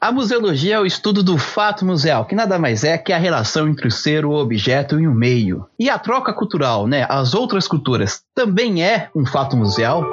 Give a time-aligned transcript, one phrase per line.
[0.00, 3.68] A museologia é o estudo do fato museal, que nada mais é que a relação
[3.68, 5.66] entre o ser, o objeto e o meio.
[5.76, 10.04] E a troca cultural, né, as outras culturas, também é um fato museal?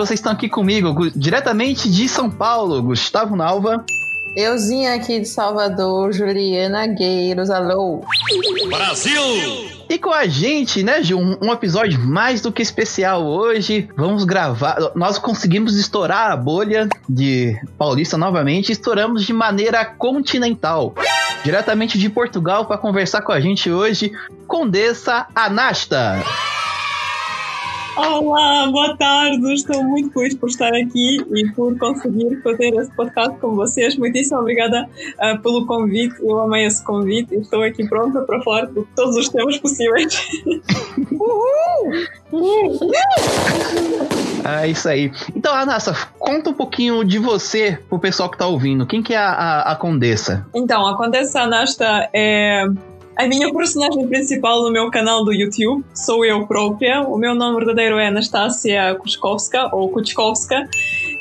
[0.00, 3.84] Vocês estão aqui comigo, diretamente de São Paulo, Gustavo Nalva.
[4.34, 8.02] Euzinha aqui de Salvador, Juliana Gueiros, alô.
[8.68, 9.22] Brasil!
[9.90, 13.88] E com a gente, né, Gil, um, um, episódio mais do que especial hoje.
[13.96, 14.78] Vamos gravar.
[14.94, 18.72] Nós conseguimos estourar a bolha de Paulista novamente.
[18.72, 20.94] Estouramos de maneira continental.
[21.44, 24.12] Diretamente de Portugal para conversar com a gente hoje,
[24.46, 26.22] Condessa Anasta.
[28.02, 29.52] Olá, boa tarde.
[29.52, 33.94] Estou muito feliz por estar aqui e por conseguir fazer esse podcast com vocês.
[33.98, 36.14] Muitíssimo obrigada uh, pelo convite.
[36.22, 40.30] Eu amei esse convite e estou aqui pronta para falar de todos os temas possíveis.
[41.12, 42.90] Uhul!
[44.62, 45.12] É isso aí.
[45.36, 48.86] Então, Anassa, conta um pouquinho de você pro pessoal que está ouvindo.
[48.86, 50.46] Quem que é a, a, a Condessa?
[50.54, 52.64] Então, a Condessa Anasta é
[53.16, 57.02] a minha personagem principal no meu canal do YouTube sou eu própria.
[57.02, 60.68] O meu nome verdadeiro é Anastasia Kuczkowska, ou Kuczkowska,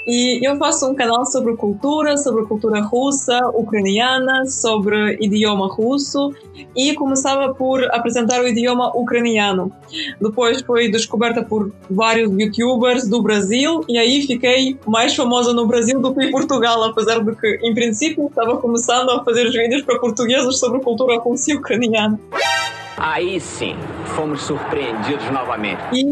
[0.06, 6.34] e eu faço um canal sobre cultura, sobre cultura russa, ucraniana, sobre idioma russo
[6.76, 9.72] e começava por apresentar o idioma ucraniano.
[10.20, 16.00] Depois foi descoberta por vários youtubers do Brasil e aí fiquei mais famosa no Brasil
[16.00, 19.84] do que em Portugal, apesar de que, em princípio, estava começando a fazer os vídeos
[19.84, 22.20] para portugueses sobre cultura russa e ucraniana.
[23.00, 23.76] Aí sim,
[24.08, 25.80] fomos surpreendidos novamente.
[25.94, 26.04] E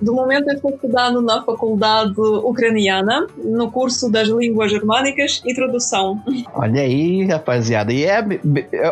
[0.00, 6.22] do momento eu estou estudando na faculdade ucraniana, no curso das línguas germânicas e tradução.
[6.54, 7.92] Olha aí, rapaziada.
[7.92, 8.24] E é,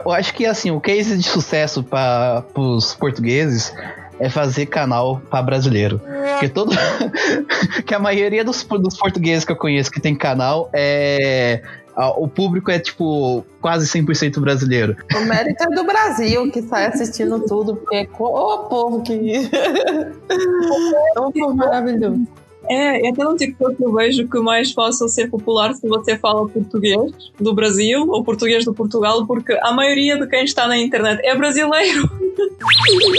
[0.05, 3.73] eu acho que assim, o case de sucesso para os portugueses
[4.19, 6.01] é fazer canal para brasileiro.
[6.33, 6.73] Porque todo.
[7.87, 11.63] que a maioria dos, dos portugueses que eu conheço que tem canal é
[11.97, 14.97] o público é, tipo, quase 100% brasileiro.
[15.15, 19.13] O mérito é do Brasil, que sai assistindo tudo, porque é o povo que.
[21.17, 22.27] é um povo maravilhoso.
[22.69, 27.13] É, até no TikTok eu vejo que mais fácil ser popular se você fala português
[27.39, 31.37] do Brasil ou português do Portugal, porque a maioria de quem está na internet é
[31.37, 32.09] brasileiro.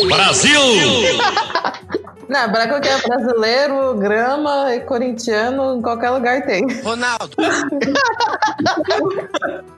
[0.07, 0.59] Brasil!
[2.27, 6.65] Não, para qualquer brasileiro, grama e corintiano, em qualquer lugar tem.
[6.81, 7.37] Ronaldo!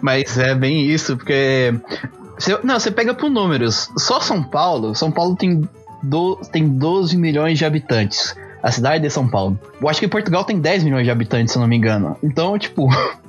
[0.00, 1.74] Mas é bem isso, porque.
[2.38, 3.88] Você, não, você pega por números.
[3.98, 5.68] Só São Paulo, São Paulo tem,
[6.02, 8.36] do, tem 12 milhões de habitantes.
[8.62, 9.58] A cidade de São Paulo.
[9.80, 12.16] Eu acho que Portugal tem 10 milhões de habitantes, se eu não me engano.
[12.22, 12.88] Então, tipo,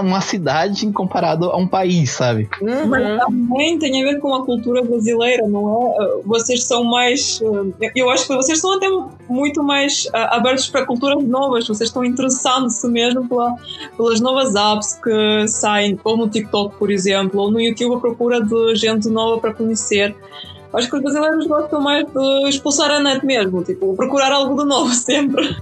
[0.00, 2.48] uma cidade comparado a um país, sabe?
[2.60, 2.86] Uhum.
[2.86, 6.22] Mas também tem a ver com a cultura brasileira, não é?
[6.24, 7.40] Vocês são mais.
[7.80, 8.88] Eh, eu acho que vocês são até
[9.28, 13.54] muito mais uh, abertos para culturas novas, vocês estão interessando-se mesmo pela,
[13.96, 18.40] pelas novas apps que saem, ou no TikTok, por exemplo, ou no YouTube à procura
[18.40, 20.14] de gente nova para conhecer.
[20.72, 24.68] Acho que os brasileiros gostam mais de expulsar a net mesmo, tipo, procurar algo de
[24.68, 25.56] novo sempre.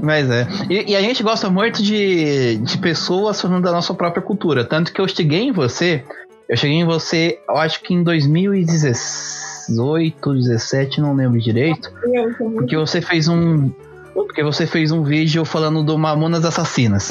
[0.00, 0.46] Mas é.
[0.70, 4.64] E, e, a gente gosta muito de, de pessoas falando da nossa própria cultura.
[4.64, 6.04] Tanto que eu cheguei em você.
[6.48, 11.90] Eu cheguei em você, eu acho que em 2018, 17, não lembro direito.
[12.38, 13.70] Porque você fez um.
[14.12, 17.10] Porque você fez um vídeo falando do Mamonas Assassinas.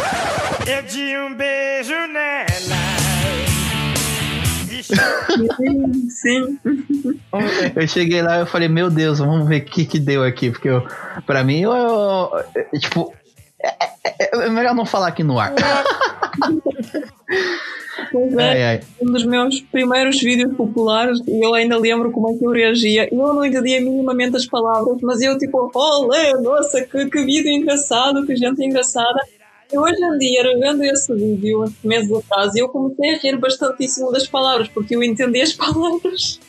[0.68, 2.81] Eu de um beijo nela.
[6.10, 6.60] Sim.
[7.76, 10.52] Eu cheguei lá e falei, meu Deus, vamos ver o que que deu aqui.
[10.52, 10.86] Porque eu,
[11.26, 13.14] pra mim, eu, eu tipo,
[13.64, 13.70] é,
[14.04, 15.54] é, é, melhor não falar aqui no ar.
[18.12, 18.80] Pois é, ai, ai.
[19.02, 23.08] um dos meus primeiros vídeos populares e eu ainda lembro como é que eu reagia.
[23.12, 28.26] Eu não entendia minimamente as palavras, mas eu tipo, olé, nossa, que, que vídeo engraçado,
[28.26, 29.20] que gente engraçada.
[29.72, 34.28] E hoje em dia, vendo esse vídeo, meses atrás, eu comecei a rir bastantíssimo das
[34.28, 36.40] palavras, porque eu entendi as palavras.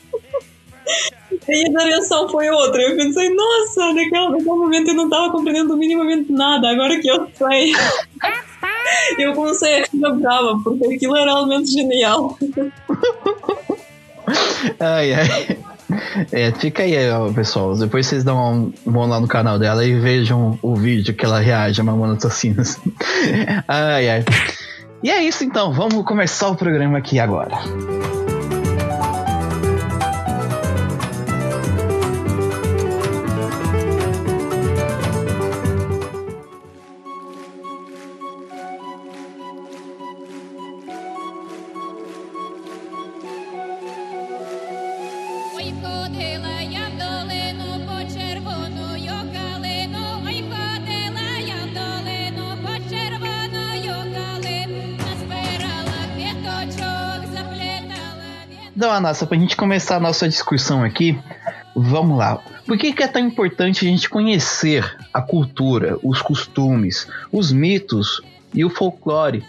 [1.48, 2.82] e a reação foi outra.
[2.82, 7.28] Eu pensei, nossa, naquele, naquele momento eu não estava compreendendo minimamente nada, agora que eu
[7.34, 7.72] sei.
[9.18, 12.36] eu comecei a rir brava, porque aquilo era realmente genial.
[14.80, 15.71] ai, ai.
[16.30, 16.94] É, fica aí,
[17.34, 17.76] pessoal.
[17.76, 21.40] Depois vocês dão um, vão lá no canal dela e vejam o vídeo que ela
[21.40, 22.78] reage a Mamona Assassinas.
[23.68, 24.24] ai, ai.
[25.02, 27.58] E é isso então, vamos começar o programa aqui agora.
[45.64, 46.92] Então, ходила я
[58.92, 61.18] Anassa, pra gente começar a nossa discussão aqui,
[61.74, 62.40] vamos lá.
[62.66, 68.20] Por que, que é tão importante a gente conhecer a cultura, os costumes, os mitos
[68.52, 69.44] e o folclore?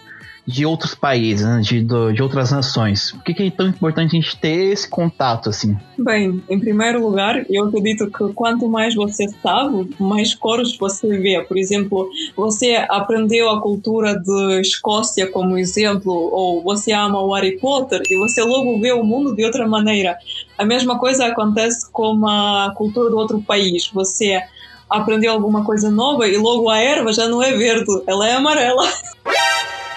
[0.46, 1.62] De outros países, né?
[1.62, 3.12] de, de outras nações.
[3.12, 5.78] Por que, que é tão importante a gente ter esse contato, assim?
[5.98, 11.42] Bem, em primeiro lugar, eu acredito que quanto mais você sabe, mais cores você vê.
[11.42, 17.58] Por exemplo, você aprendeu a cultura de Escócia como exemplo, ou você ama o Harry
[17.58, 20.18] Potter e você logo vê o mundo de outra maneira.
[20.58, 23.90] A mesma coisa acontece com a cultura do outro país.
[23.94, 24.42] Você
[24.90, 28.84] aprendeu alguma coisa nova e logo a erva já não é verde, ela é amarela.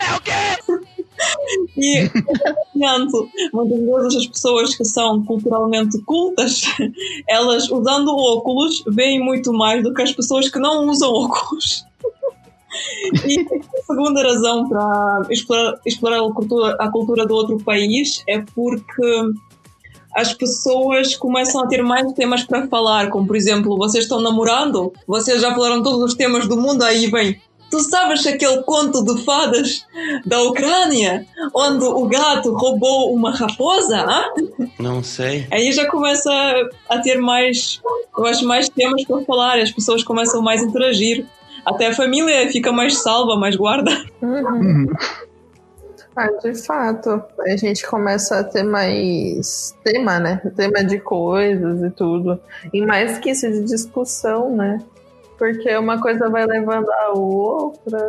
[0.06, 0.86] É o quê?
[1.76, 6.62] E, portanto, muitas as pessoas que são culturalmente cultas,
[7.28, 11.84] elas usando óculos veem muito mais do que as pessoas que não usam óculos.
[13.26, 18.40] E a segunda razão para explorar, explorar a, cultura, a cultura do outro país é
[18.54, 19.32] porque
[20.14, 24.92] as pessoas começam a ter mais temas para falar, como por exemplo, vocês estão namorando,
[25.06, 27.40] vocês já falaram todos os temas do mundo, aí vem.
[27.70, 29.86] Tu sabes aquele conto de fadas
[30.24, 34.06] da Ucrânia, onde o gato roubou uma raposa?
[34.38, 34.70] Hein?
[34.78, 35.46] Não sei.
[35.50, 36.30] Aí já começa
[36.88, 37.80] a ter mais,
[38.16, 41.26] eu acho, mais temas para falar, as pessoas começam mais a interagir.
[41.64, 43.90] Até a família fica mais salva, mais guarda.
[44.22, 44.86] Uhum.
[46.14, 50.40] Ah, de fato, a gente começa a ter mais tema, né?
[50.56, 52.40] Tema de coisas e tudo.
[52.72, 54.78] E mais que isso de discussão, né?
[55.38, 58.08] Porque uma coisa vai levando a outra.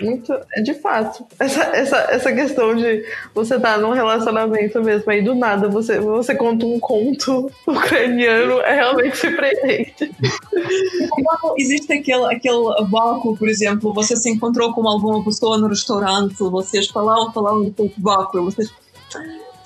[0.00, 0.32] Muito.
[0.56, 1.24] É de fato.
[1.38, 3.04] Essa, essa, essa questão de
[3.34, 8.60] você estar tá num relacionamento mesmo, aí do nada você, você conta um conto ucraniano,
[8.60, 10.10] é realmente surpreendente.
[11.56, 16.88] Existe aquele, aquele vácuo, por exemplo, você se encontrou com alguma pessoa no restaurante, vocês
[16.88, 18.72] falaram, falaram do vácuo, vocês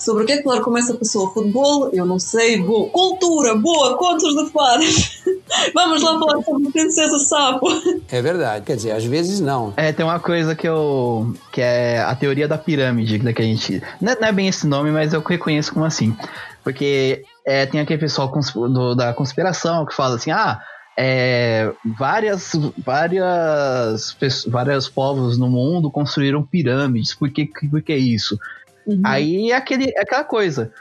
[0.07, 1.33] Sobre o que é que falar com essa pessoa?
[1.33, 1.91] Futebol?
[1.93, 2.63] Eu não sei.
[2.63, 2.89] Boa.
[2.91, 3.57] Cultura?
[3.57, 3.97] Boa.
[3.97, 5.21] Contos de fadas?
[5.75, 7.67] Vamos lá falar sobre Princesa Sapo.
[8.09, 8.65] É verdade.
[8.65, 9.75] Quer dizer, às vezes não.
[9.77, 11.35] É, tem uma coisa que eu.
[11.51, 13.83] que é a teoria da pirâmide, né, que a gente.
[14.01, 16.17] Não é, não é bem esse nome, mas eu reconheço como assim.
[16.63, 20.61] Porque é, tem aquele pessoal do, da conspiração que fala assim: ah.
[20.99, 24.17] É, várias, várias,
[24.47, 27.15] vários povos no mundo construíram pirâmides.
[27.15, 28.39] Por que, por que isso?
[28.87, 29.03] Uhum.
[29.05, 30.73] Aí é, aquele, é aquela coisa.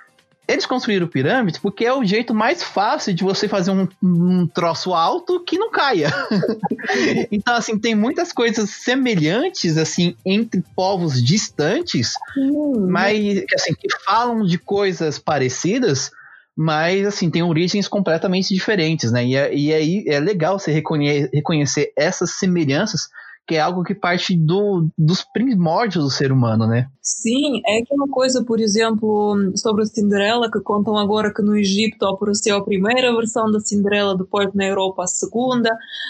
[0.47, 4.93] Eles construíram pirâmides porque é o jeito mais fácil de você fazer um, um troço
[4.93, 6.09] alto que não caia.
[7.31, 12.87] então, assim, tem muitas coisas semelhantes, assim, entre povos distantes, uhum.
[12.89, 16.11] mas, assim, que falam de coisas parecidas,
[16.55, 19.25] mas, assim, tem origens completamente diferentes, né?
[19.25, 23.09] E, é, e aí é legal você reconhe reconhecer essas semelhanças
[23.47, 26.87] que é algo que parte do, dos primórdios do ser humano, né?
[26.99, 32.03] Sim, é aquela coisa, por exemplo, sobre a Cinderela, que contam agora que no Egito
[32.05, 35.69] apareceu a primeira versão da Cinderela, depois na Europa a segunda,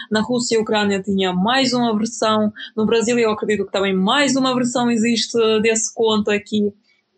[0.09, 4.37] na Rússia e Ucrânia tinha mais uma versão, no Brasil eu acredito que também mais
[4.37, 6.73] uma versão existe desse conto aqui.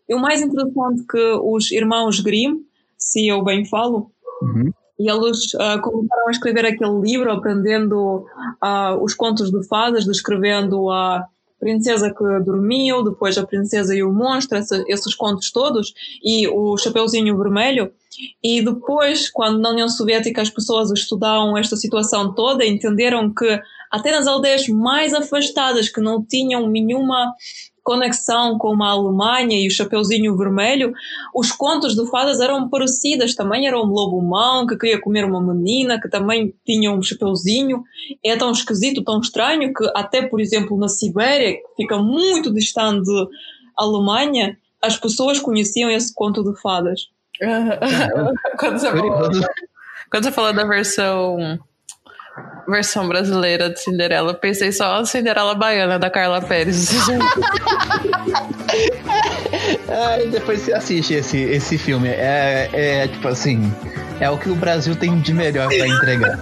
[0.08, 2.56] E o mais interessante é que os irmãos Grimm,
[2.96, 4.10] se eu bem falo,
[4.42, 4.72] uhum.
[4.98, 8.26] E eles uh, começaram a escrever aquele livro, aprendendo
[8.62, 11.24] uh, os contos de fadas, descrevendo a
[11.58, 17.36] princesa que dormiu, depois a princesa e o monstro, esses contos todos, e o Chapeuzinho
[17.36, 17.92] Vermelho.
[18.42, 24.10] E depois, quando na União Soviética as pessoas estudaram esta situação toda, entenderam que até
[24.10, 27.32] nas aldeias mais afastadas, que não tinham nenhuma
[27.88, 30.92] conexão com a Alemanha e o Chapeuzinho Vermelho,
[31.34, 33.34] os contos de fadas eram parecidos.
[33.34, 37.82] Também era um lobo-mão que queria comer uma menina, que também tinha um chapeuzinho.
[38.22, 43.06] É tão esquisito, tão estranho, que até, por exemplo, na Sibéria, que fica muito distante
[43.06, 43.26] da
[43.78, 47.08] Alemanha, as pessoas conheciam esse conto de fadas.
[48.60, 49.30] quando, você falou,
[50.10, 51.58] quando você falou da versão
[52.68, 54.34] versão brasileira de Cinderela.
[54.34, 56.90] Pensei só a Cinderela Baiana da Carla Pérez.
[59.88, 62.08] Ai, depois você assiste esse, esse filme.
[62.08, 63.72] É, é tipo assim,
[64.20, 66.38] é o que o Brasil tem de melhor para entregar.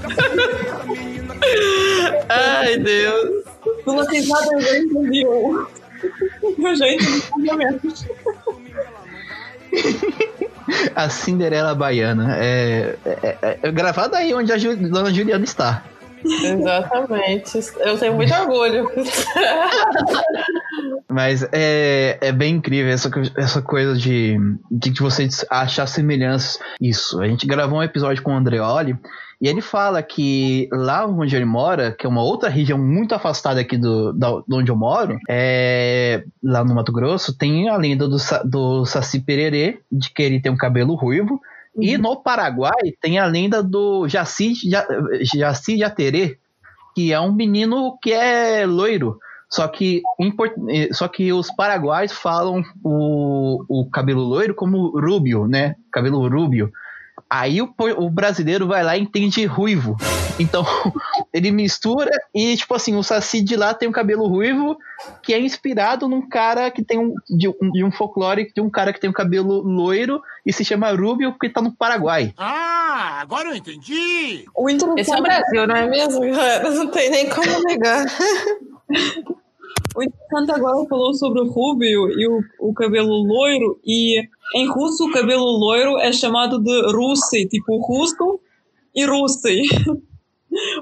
[2.29, 3.45] Ai, Deus.
[3.85, 5.67] Vocês nada já entendiam.
[6.59, 7.27] Eu já entendi
[10.95, 12.37] A Cinderela Baiana.
[12.39, 15.85] É, é, é, é gravada aí onde a Dona Juliana está.
[16.25, 17.59] Exatamente.
[17.79, 18.91] Eu tenho muito orgulho.
[21.09, 24.37] Mas é, é bem incrível essa, essa coisa de,
[24.71, 26.59] de você achar semelhanças.
[26.81, 27.21] Isso.
[27.21, 28.99] A gente gravou um episódio com o Andreoli
[29.41, 33.61] E ele fala que lá onde ele mora, que é uma outra região muito afastada
[33.61, 38.09] aqui do, da, de onde eu moro, é, lá no Mato Grosso, tem a lenda
[38.09, 41.41] do, do Saci Pererê, de que ele tem um cabelo ruivo.
[41.77, 41.83] Uhum.
[41.83, 44.55] E no Paraguai tem a lenda do Jaci,
[45.23, 46.39] Jaci Jaterê,
[46.95, 49.19] que é um menino que é loiro.
[49.49, 50.03] Só que,
[50.93, 55.77] só que os paraguaios falam o, o cabelo loiro como rubio, né?
[55.93, 56.73] Cabelo rubio.
[57.31, 59.97] Aí o, o, brasileiro vai lá e entende ruivo.
[60.39, 60.65] Então,
[61.37, 64.79] ele mistura e, tipo assim, o Saci de lá tem um cabelo ruivo
[65.23, 67.15] que é inspirado num cara que tem um.
[67.29, 70.91] de, de um folclore de um cara que tem um cabelo loiro e se chama
[70.93, 72.33] Rubio porque tá no Paraguai.
[72.39, 74.47] Ah, agora eu entendi!
[74.55, 76.25] O Esse é o Brasil, não é mesmo?
[76.77, 78.07] Não tem nem como negar.
[79.95, 84.21] O interessante agora falou sobre o rubio e o, o cabelo loiro, e
[84.55, 88.39] em russo o cabelo loiro é chamado de russi, tipo russo
[88.95, 89.63] e russi.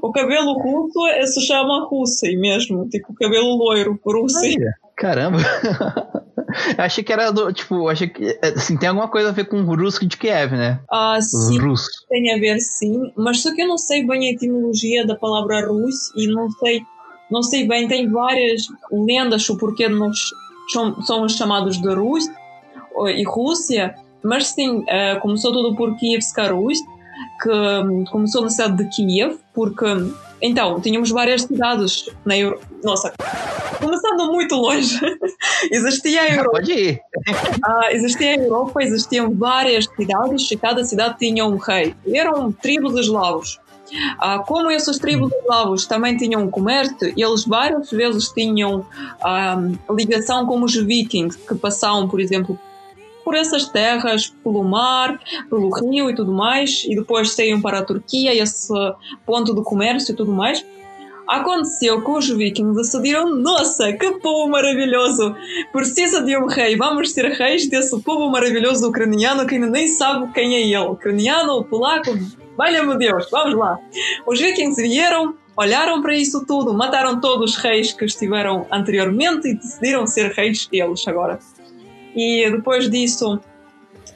[0.02, 4.56] O cabelo russo é, se chama russi mesmo, tipo cabelo loiro, russi.
[4.97, 5.38] Caramba!
[6.78, 9.76] achei que era do, tipo, achei que assim, tem alguma coisa a ver com o
[9.76, 10.80] russo de Kiev, né?
[10.90, 11.59] Ah, sim.
[11.59, 11.88] Russo.
[12.09, 15.66] Tem a ver sim, mas só que eu não sei bem a etimologia da palavra
[15.66, 16.83] russo e não sei
[17.30, 20.16] não sei bem, tem várias lendas o porquê nós
[21.04, 22.25] somos chamados de Rus
[23.09, 24.85] e Rússia, mas sim,
[25.21, 26.78] começou tudo por Kievska Rus,
[27.42, 29.87] que um, começou na cidade de Kiev, porque
[30.42, 32.66] então, tínhamos várias cidades na Europa.
[32.83, 33.14] Nossa,
[33.80, 35.00] começando muito longe,
[35.73, 36.50] existia a Europa.
[36.50, 37.00] Pode ir.
[37.66, 41.94] Uh, existia a Europa, existiam várias cidades e cada cidade tinha um rei.
[42.06, 43.59] Eram tribos eslavos.
[44.18, 48.85] Ah, como essas tribos eslavos também tinham um comércio, eles várias vezes tinham
[49.23, 49.56] ah,
[49.90, 52.59] ligação com os vikings, que passavam, por exemplo,
[53.25, 57.85] por essas terras, pelo mar, pelo rio e tudo mais, e depois saíam para a
[57.85, 58.73] Turquia, esse
[59.25, 60.64] ponto do comércio e tudo mais.
[61.26, 65.35] Aconteceu que os vikings decidiram: nossa, que povo maravilhoso!
[65.73, 70.31] Precisa de um rei, vamos ser reis desse povo maravilhoso ucraniano que ainda nem sabe
[70.35, 70.76] quem é ele.
[70.76, 72.11] Ucraniano, polaco,
[72.57, 73.78] Valha-me Deus, vamos lá.
[74.26, 79.54] Os vikings vieram, olharam para isso tudo, mataram todos os reis que estiveram anteriormente e
[79.54, 81.38] decidiram ser reis eles agora.
[82.14, 83.40] E depois disso,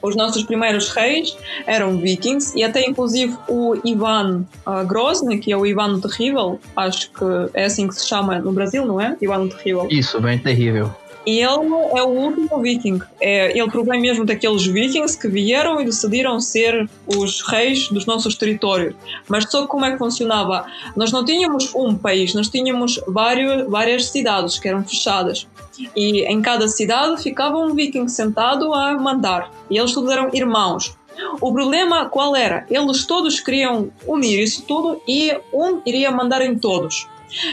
[0.01, 5.57] os nossos primeiros reis eram vikings e até inclusive o Ivan uh, Grozny, que é
[5.57, 9.17] o Ivan Terrível, acho que é assim que se chama no Brasil, não é?
[9.21, 9.87] Ivan Terrível.
[9.89, 10.93] Isso, bem terrível.
[11.37, 12.99] Ele é o último viking.
[13.19, 18.35] É, ele provém mesmo daqueles vikings que vieram e decidiram ser os reis dos nossos
[18.35, 18.95] territórios.
[19.27, 20.65] Mas só como é que funcionava?
[20.95, 25.47] Nós não tínhamos um país, nós tínhamos vários, várias cidades que eram fechadas.
[25.95, 29.51] E em cada cidade ficava um viking sentado a mandar.
[29.69, 30.97] E eles todos eram irmãos.
[31.41, 32.65] O problema qual era?
[32.69, 37.07] Eles todos queriam unir isso tudo e um iria mandar em todos.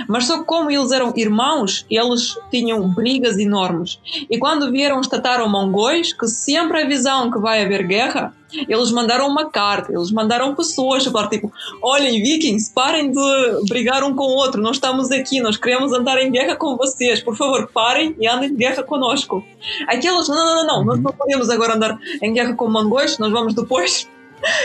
[0.09, 4.01] Mas só como eles eram irmãos, eles tinham brigas enormes.
[4.31, 8.35] E quando vieram os tataro-mongóis, que sempre avisam que vai haver guerra,
[8.69, 11.53] eles mandaram uma carta, eles mandaram pessoas falar tipo,
[11.83, 16.19] olhem vikings, parem de brigar um com o outro, nós estamos aqui, nós queremos andar
[16.19, 19.45] em guerra com vocês, por favor parem e andem em guerra conosco.
[19.89, 23.33] Aqueles, não, não, não, não, nós não podemos agora andar em guerra com mongóis, nós
[23.33, 24.09] vamos depois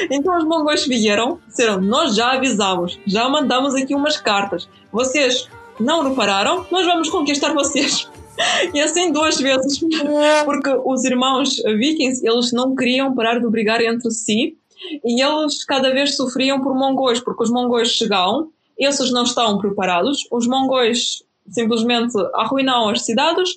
[0.09, 4.67] então os mongóis vieram, disseram: Nós já avisamos, já mandamos aqui umas cartas.
[4.91, 5.47] Vocês
[5.79, 6.65] não repararam?
[6.71, 8.09] Nós vamos conquistar vocês.
[8.73, 9.79] E assim duas vezes,
[10.45, 14.57] porque os irmãos vikings eles não queriam parar de brigar entre si
[15.05, 20.27] e eles cada vez sofriam por mongóis, porque os mongóis chegavam, esses não estavam preparados,
[20.31, 23.50] os mongóis simplesmente arruinaram as cidades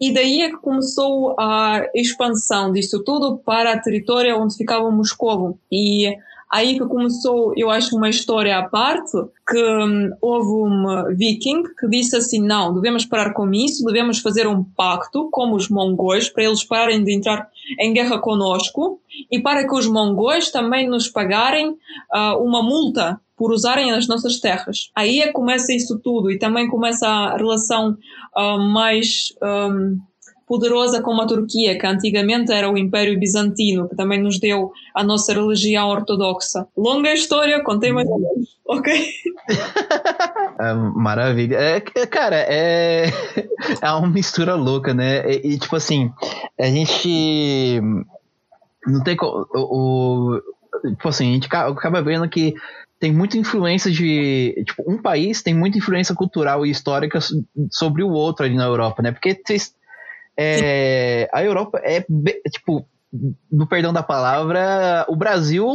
[0.00, 5.58] e daí é que começou a expansão disso tudo para o território onde ficava Moscovo.
[5.70, 6.14] E
[6.50, 9.12] aí que começou, eu acho, uma história à parte,
[9.48, 14.46] que um, houve um viking que disse assim, não, devemos parar com isso, devemos fazer
[14.46, 17.48] um pacto com os mongóis para eles pararem de entrar
[17.78, 23.52] em guerra conosco e para que os mongóis também nos pagarem uh, uma multa por
[23.52, 24.90] usarem as nossas terras.
[24.94, 27.96] Aí é começa isso tudo e também começa a relação
[28.36, 29.98] uh, mais um,
[30.46, 35.02] poderosa com a Turquia, que antigamente era o Império Bizantino, que também nos deu a
[35.02, 36.66] nossa religião ortodoxa.
[36.76, 39.06] Longa história, contei mais ou menos, ok?
[40.60, 41.56] é, maravilha.
[41.56, 43.06] É, cara, é,
[43.80, 45.30] é uma mistura louca, né?
[45.30, 46.10] E, e tipo assim,
[46.58, 47.80] a gente
[48.86, 50.40] não tem o, o,
[50.90, 52.54] tipo assim, a gente acaba vendo que
[53.04, 54.64] tem muita influência de.
[54.66, 57.18] Tipo, um país tem muita influência cultural e histórica
[57.70, 59.12] sobre o outro ali na Europa, né?
[59.12, 59.74] Porque vocês.
[60.36, 62.04] É, a Europa é,
[62.50, 62.86] tipo,
[63.50, 65.66] no perdão da palavra, o Brasil,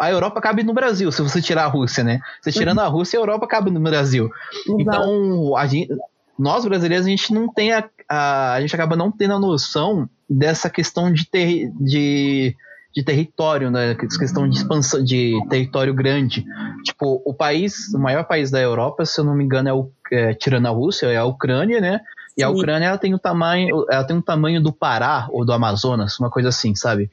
[0.00, 2.20] a Europa cabe no Brasil, se você tirar a Rússia, né?
[2.40, 4.30] Você tirando a Rússia, a Europa cabe no Brasil.
[4.78, 5.94] Então, a gente,
[6.38, 10.08] nós brasileiros, a gente não tem a, a, a gente acaba não tendo a noção
[10.28, 12.56] dessa questão de, ter, de,
[12.94, 13.92] de território, né?
[13.92, 16.44] Essa questão de expansão de território grande.
[16.84, 19.90] Tipo, o país, o maior país da Europa, se eu não me engano, é o
[20.10, 22.00] é, tirando a Rússia, é a Ucrânia, né?
[22.38, 25.52] E a Ucrânia ela tem o tamanho, ela tem um tamanho do Pará ou do
[25.52, 27.10] Amazonas, uma coisa assim, sabe?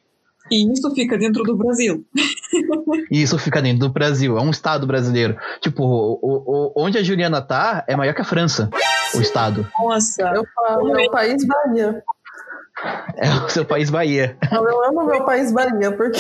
[0.51, 2.05] E isso fica dentro do Brasil.
[3.10, 5.36] E isso fica dentro do Brasil, é um estado brasileiro.
[5.60, 8.70] Tipo, o, o, onde a Juliana tá é maior que a França,
[9.15, 9.67] o estado.
[9.79, 12.03] Nossa, Eu falo, meu país Bahia.
[13.15, 14.38] É o seu país Bahia.
[14.51, 16.20] Eu amo meu país Bahia, porque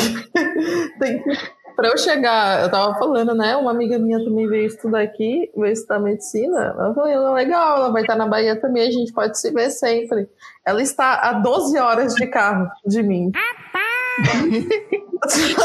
[0.99, 1.37] tem que.
[1.75, 3.55] Pra eu chegar, eu tava falando, né?
[3.55, 6.75] Uma amiga minha também veio estudar aqui, veio estudar medicina.
[6.77, 10.29] Eu falei, legal, ela vai estar na Bahia também, a gente pode se ver sempre.
[10.65, 13.31] Ela está a 12 horas de carro de mim.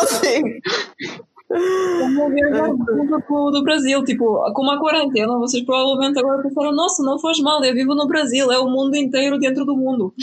[0.02, 0.60] assim,
[1.50, 7.18] Vamos viajar do, do Brasil, tipo, com uma quarentena, vocês provavelmente agora pensaram, nossa, não
[7.18, 10.14] faz mal, eu vivo no Brasil, é o mundo inteiro dentro do mundo.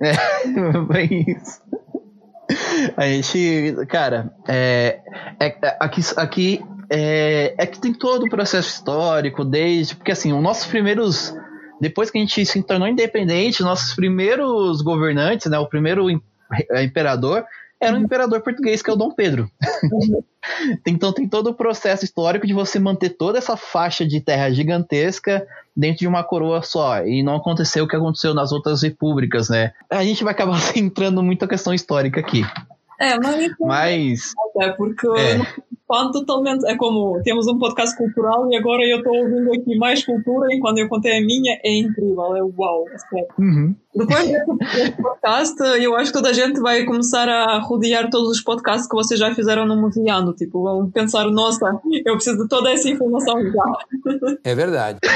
[0.00, 0.16] É,
[0.88, 1.60] bem isso.
[2.96, 5.00] A gente, cara, é,
[5.40, 6.60] é- é- aqui, aqui
[6.90, 9.96] é, é que tem todo o processo histórico, desde.
[9.96, 11.34] Porque assim, os nossos primeiros.
[11.80, 15.58] Depois que a gente se tornou independente, nossos primeiros governantes, né?
[15.58, 16.22] O primeiro im-
[16.82, 17.44] imperador
[17.84, 19.50] era um imperador português, que é o Dom Pedro.
[20.86, 25.46] então tem todo o processo histórico de você manter toda essa faixa de terra gigantesca
[25.76, 27.04] dentro de uma coroa só.
[27.04, 29.72] E não aconteceu o que aconteceu nas outras repúblicas, né?
[29.90, 32.44] A gente vai acabar entrando muito a questão histórica aqui.
[33.00, 34.32] É, mas então, Mas.
[34.60, 35.34] é porque É.
[35.34, 35.46] eu não
[35.86, 36.64] falo totalmente.
[36.66, 40.58] É como temos um podcast cultural e agora eu estou ouvindo aqui mais cultura e
[40.60, 43.26] quando eu contei a minha é incrível, é uau, é.
[43.40, 43.74] Uhum.
[43.94, 48.40] Depois desse podcast, eu acho que toda a gente vai começar a rodear todos os
[48.40, 50.32] podcasts que vocês já fizeram no Museando.
[50.32, 53.64] Tipo, vão pensar, nossa, eu preciso de toda essa informação já.
[54.42, 54.98] É verdade.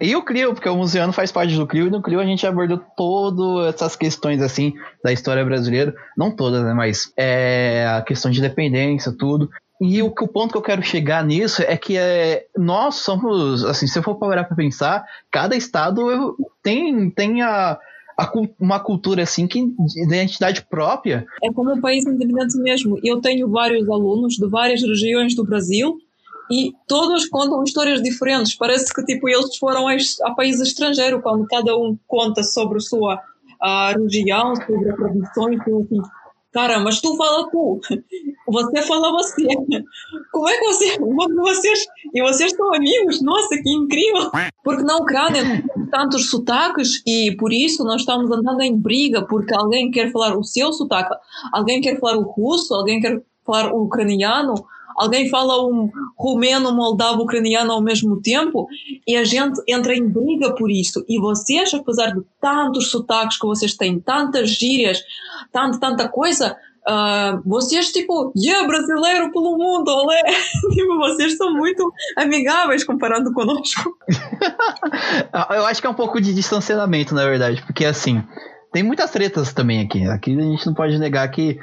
[0.00, 2.44] E o Clio, porque o Museano faz parte do Clio, e no Clio a gente
[2.46, 5.94] abordou todas essas questões assim da história brasileira.
[6.16, 6.72] Não todas, né?
[6.72, 9.48] Mas é, a questão de independência, tudo.
[9.80, 13.86] E o, o ponto que eu quero chegar nisso é que é, nós somos, assim,
[13.86, 17.78] se eu for parar pra pensar, cada estado tem, tem a,
[18.16, 21.26] a uma cultura assim que de identidade própria.
[21.42, 22.98] É como um país independente mesmo.
[23.02, 25.98] Eu tenho vários alunos de várias regiões do Brasil
[26.50, 28.54] e todos contam histórias diferentes.
[28.54, 32.80] Parece que tipo eles foram a, a país estrangeiro quando cada um conta sobre a
[32.80, 33.20] sua
[33.60, 36.00] a região, sobre as tradições, e eu assim,
[36.52, 37.80] cara, mas tu fala tu,
[38.46, 39.46] você fala você.
[40.30, 43.22] Como é que você, vocês e vocês são amigos?
[43.22, 44.30] Nossa, que incrível!
[44.62, 49.90] Porque na Ucrânia tantos sotaques e por isso nós estamos andando em briga porque alguém
[49.90, 51.14] quer falar o seu sotaque,
[51.52, 54.54] alguém quer falar o russo, alguém quer falar o ucraniano,
[54.96, 58.66] alguém fala um romeno, moldavo, ucraniano ao mesmo tempo
[59.06, 61.04] e a gente entra em briga por isso.
[61.08, 65.02] E vocês, apesar de tantos sotaques que vocês têm, tantas gírias,
[65.52, 70.20] tanta, tanta coisa, ah, vocês, tipo, yeah, brasileiro pelo mundo, olé!
[70.74, 73.96] tipo, vocês são muito amigáveis comparando conosco.
[75.50, 78.22] Eu acho que é um pouco de distanciamento, na verdade, porque assim,
[78.72, 80.04] tem muitas tretas também aqui.
[80.08, 81.58] Aqui a gente não pode negar que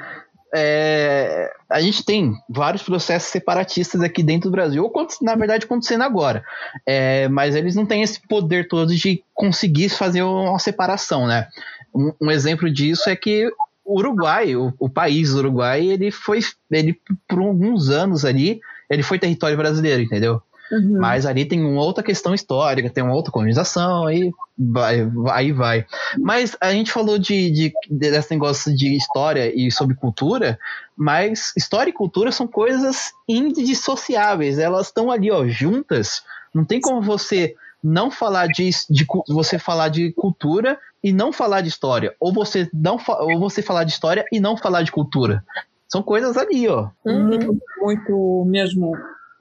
[0.54, 6.02] é, a gente tem vários processos separatistas aqui dentro do Brasil, ou na verdade acontecendo
[6.02, 6.44] agora.
[6.86, 11.48] É, mas eles não têm esse poder todo de conseguir fazer uma separação, né?
[11.94, 13.50] Um, um exemplo disso é que
[13.84, 19.18] o Uruguai, o, o país Uruguai, ele foi, ele por alguns anos ali, ele foi
[19.18, 20.42] território brasileiro, entendeu?
[20.70, 25.86] Mas ali tem uma outra questão histórica, tem uma outra colonização, aí vai, aí vai.
[26.18, 30.58] Mas a gente falou de, de, desse negócio de história e sobre cultura,
[30.96, 36.22] mas história e cultura são coisas indissociáveis, elas estão ali, ó, juntas.
[36.54, 41.62] Não tem como você não falar de, de você falar de cultura e não falar
[41.62, 45.42] de história, ou você não ou você falar de história e não falar de cultura.
[45.88, 46.90] São coisas ali, ó.
[47.04, 48.92] Muito, muito mesmo,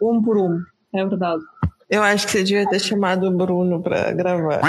[0.01, 0.63] um por um,
[0.93, 1.41] é verdade.
[1.89, 4.62] eu acho que você devia ter chamado o Bruno pra gravar.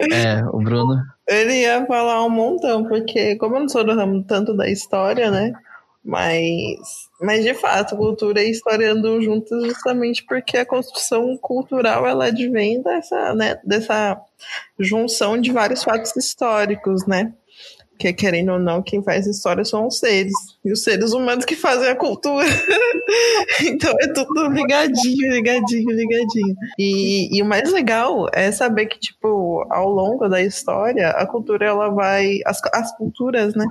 [0.00, 1.02] É, o Bruno.
[1.28, 5.30] Ele ia falar um montão, porque como eu não sou do ramo tanto da história,
[5.30, 5.52] né?
[6.04, 12.26] Mas, mas de fato, cultura e história andam juntas justamente porque a construção cultural ela
[12.26, 14.20] advém dessa, né, dessa
[14.80, 17.32] junção de vários fatos históricos, né?
[18.02, 20.32] Porque, querendo ou não, quem faz história são os seres.
[20.64, 22.44] E os seres humanos que fazem a cultura.
[23.62, 26.56] então é tudo ligadinho, ligadinho, ligadinho.
[26.76, 31.64] E, e, o mais legal é saber que, tipo, ao longo da história, a cultura,
[31.64, 32.40] ela vai.
[32.44, 33.66] As, as culturas, né?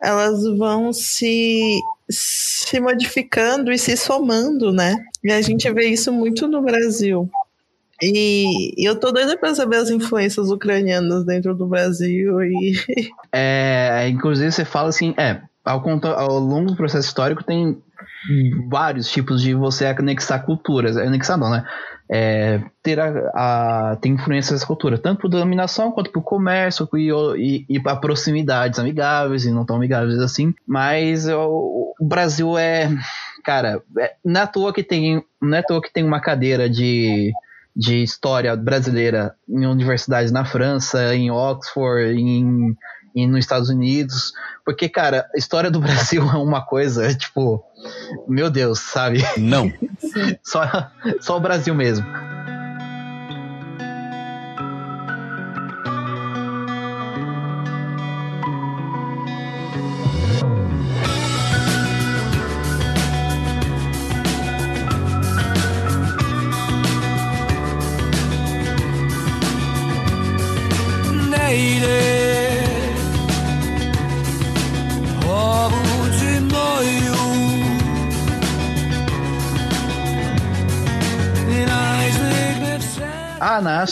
[0.00, 1.78] Elas vão se
[2.10, 4.96] se modificando e se somando, né?
[5.22, 7.30] E a gente vê isso muito no Brasil.
[8.02, 12.74] E, eu tô doida pra saber as influências ucranianas dentro do Brasil e.
[13.32, 15.80] É, inclusive você fala assim, é, ao,
[16.18, 17.80] ao longo do processo histórico tem
[18.68, 20.96] vários tipos de você anexar culturas.
[20.96, 21.64] Anexar não, né?
[22.12, 23.12] É, ter a,
[23.92, 27.94] a, tem influência dessa cultura, tanto por dominação quanto por comércio e, e, e para
[27.94, 30.52] proximidades amigáveis e não tão amigáveis assim.
[30.66, 32.90] Mas o, o Brasil é,
[33.44, 36.20] cara, é, não é à toa que tem, não é à toa que tem uma
[36.20, 37.32] cadeira de
[37.74, 42.76] de história brasileira em universidades na França, em Oxford, em,
[43.14, 44.32] em nos Estados Unidos,
[44.64, 47.62] porque cara, a história do Brasil é uma coisa, tipo,
[48.28, 49.22] meu Deus, sabe?
[49.38, 49.72] Não.
[50.42, 52.06] só, só o Brasil mesmo.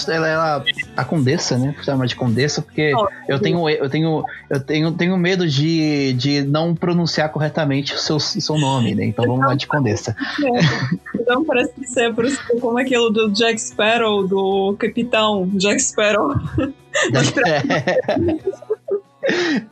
[0.08, 0.64] Ela, ela
[0.96, 1.74] a condessa, né?
[1.82, 2.92] Chama de condessa, porque
[3.28, 8.18] eu tenho eu tenho eu tenho, tenho medo de, de não pronunciar corretamente o seu,
[8.18, 9.04] seu nome, né?
[9.04, 10.16] Então vamos lá de condessa.
[10.42, 11.20] É.
[11.20, 12.12] Então parece que isso é
[12.60, 16.34] como aquilo do Jack Sparrow, do capitão Jack Sparrow.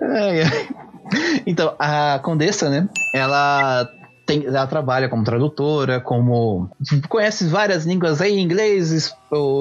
[0.01, 0.43] É.
[1.47, 2.89] Então, a Condessa, né?
[3.15, 3.89] Ela
[4.27, 6.69] tem, ela trabalha como tradutora, como
[7.09, 9.15] conhece várias línguas aí, inglês,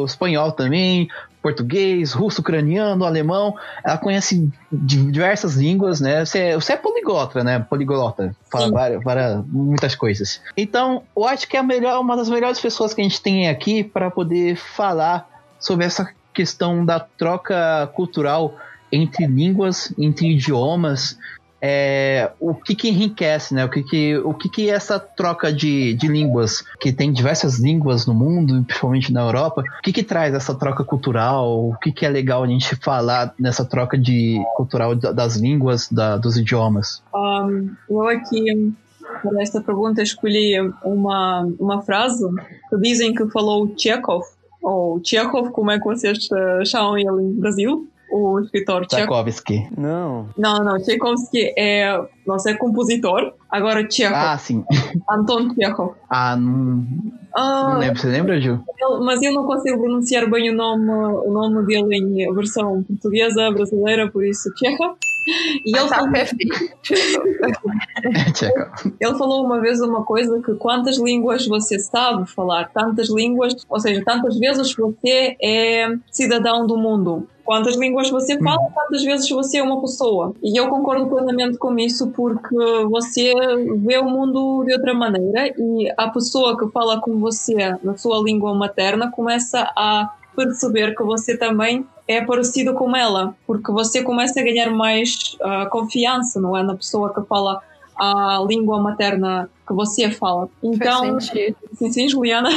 [0.03, 1.07] espanhol também,
[1.41, 3.55] português, russo, ucraniano, alemão.
[3.83, 6.25] Ela conhece diversas línguas, né?
[6.25, 7.59] Você, é, você é poliglota, né?
[7.59, 10.41] Poliglota, fala várias, várias, muitas coisas.
[10.57, 13.47] Então, eu acho que é a melhor, uma das melhores pessoas que a gente tem
[13.47, 18.55] aqui para poder falar sobre essa questão da troca cultural
[18.91, 21.17] entre línguas, entre idiomas,
[21.67, 23.65] é, o que que enriquece, né?
[23.65, 28.05] O que que, o que, que essa troca de, de línguas, que tem diversas línguas
[28.05, 31.69] no mundo, principalmente na Europa, o que que traz essa troca cultural?
[31.69, 36.17] O que que é legal a gente falar nessa troca de cultural das línguas, da,
[36.17, 37.01] dos idiomas?
[37.11, 38.71] Um, eu aqui
[39.23, 42.23] para esta pergunta escolhi uma, uma frase
[42.69, 44.23] que dizem que falou Chekhov,
[44.61, 46.29] ou Chekhov, como é que vocês
[46.63, 47.89] chamam ele no Brasil?
[48.11, 49.67] O escritor Tchaikovsky.
[49.77, 50.29] Não.
[50.37, 50.77] Não, não.
[50.77, 53.33] Tchaikovsky é, nossa, é compositor.
[53.49, 54.15] Agora Tchekov.
[54.15, 54.63] Ah, sim.
[55.09, 55.93] Anton Tchekov.
[56.09, 56.85] Ah, não.
[57.35, 57.99] Ah, não lembro.
[57.99, 58.63] Você lembra, Ju?
[59.03, 64.09] mas eu não consigo pronunciar bem o nome, o nome dele em versão portuguesa, brasileira,
[64.09, 64.95] por isso Tchekov.
[65.27, 66.09] E ele, falou...
[68.99, 73.79] ele falou uma vez uma coisa que quantas línguas você sabe falar, tantas línguas, ou
[73.79, 77.27] seja, tantas vezes você é cidadão do mundo.
[77.43, 80.33] Quantas línguas você fala, quantas vezes você é uma pessoa.
[80.41, 82.55] E eu concordo plenamente com isso porque
[82.89, 83.33] você
[83.77, 88.19] vê o mundo de outra maneira e a pessoa que fala com você na sua
[88.23, 94.39] língua materna começa a perceber que você também é parecido com ela, porque você começa
[94.39, 96.63] a ganhar mais uh, confiança, não é?
[96.63, 97.61] Na pessoa que fala
[97.97, 100.49] a língua materna que você fala.
[100.61, 101.57] Então, faz sentido.
[101.73, 102.49] Sim, sim, Juliana.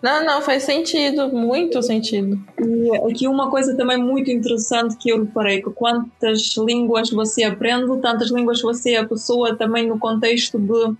[0.00, 2.38] Não, não, faz sentido, muito sentido.
[2.60, 8.00] E aqui uma coisa também muito interessante que eu reparei, que quantas línguas você aprende,
[8.00, 10.94] tantas línguas você é a pessoa também no contexto de...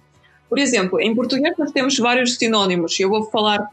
[0.48, 2.98] Por exemplo, em português nós temos vários sinónimos.
[2.98, 3.68] Eu vou falar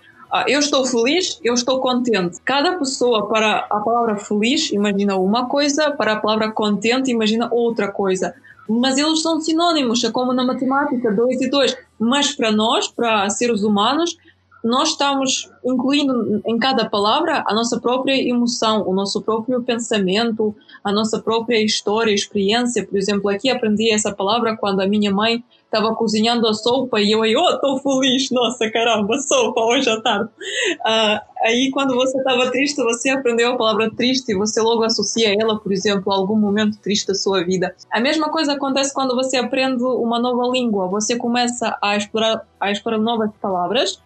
[0.47, 2.41] eu estou feliz, eu estou contente.
[2.43, 7.91] Cada pessoa, para a palavra feliz, imagina uma coisa, para a palavra contente, imagina outra
[7.91, 8.33] coisa.
[8.67, 11.77] Mas eles são sinônimos, é como na matemática, dois e dois.
[11.99, 14.17] Mas para nós, para seres humanos,
[14.63, 20.91] nós estamos incluindo em cada palavra a nossa própria emoção, o nosso próprio pensamento, a
[20.91, 22.87] nossa própria história, experiência.
[22.87, 25.43] Por exemplo, aqui aprendi essa palavra quando a minha mãe
[25.73, 29.99] estava cozinhando a sopa e eu aí, oh, estou feliz, nossa caramba, sopa hoje à
[29.99, 30.29] tarde.
[30.29, 35.35] Uh, aí quando você estava triste, você aprendeu a palavra triste e você logo associa
[35.39, 37.75] ela, por exemplo, a algum momento triste da sua vida.
[37.91, 42.71] A mesma coisa acontece quando você aprende uma nova língua, você começa a explorar, a
[42.71, 43.99] explorar novas palavras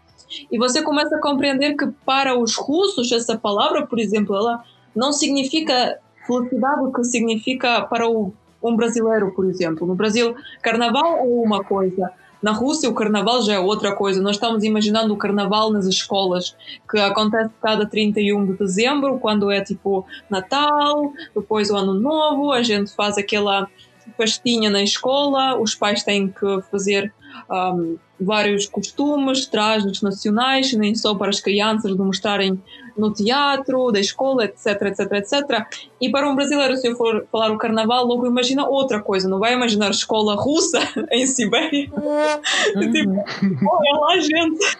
[0.49, 4.63] e você começa a compreender que para os russos essa palavra, por exemplo, ela
[4.95, 9.87] não significa felicidade que significa para o, um brasileiro, por exemplo.
[9.87, 14.21] No Brasil, carnaval é uma coisa, na Rússia, o carnaval já é outra coisa.
[14.21, 16.55] Nós estamos imaginando o carnaval nas escolas,
[16.89, 22.61] que acontece cada 31 de dezembro, quando é tipo Natal, depois o Ano Novo, a
[22.61, 23.67] gente faz aquela
[24.17, 27.13] pastinha na escola, os pais têm que fazer
[27.49, 32.61] um, vários costumes, trajes nacionais, nem só para as crianças de mostrarem
[32.97, 35.67] no teatro, da escola, etc, etc, etc.
[36.01, 39.39] E para um brasileiro, se eu for falar o carnaval, logo imagina outra coisa, não
[39.39, 40.79] vai imaginar escola russa
[41.11, 41.89] em Sibéria.
[41.91, 42.89] Uhum.
[42.91, 43.11] tipo,
[43.69, 44.77] olha lá, gente.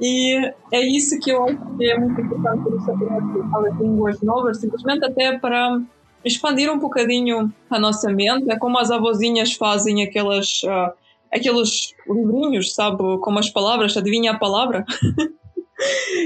[0.00, 4.58] E é isso que eu acho que é muito importante para saber as línguas novas,
[4.58, 5.80] simplesmente até para
[6.24, 8.50] expandir um bocadinho a nossa mente.
[8.50, 10.92] É como as avózinhas fazem aquelas, uh,
[11.34, 12.98] aqueles livrinhos, sabe?
[13.20, 14.84] Como as palavras, adivinha a palavra?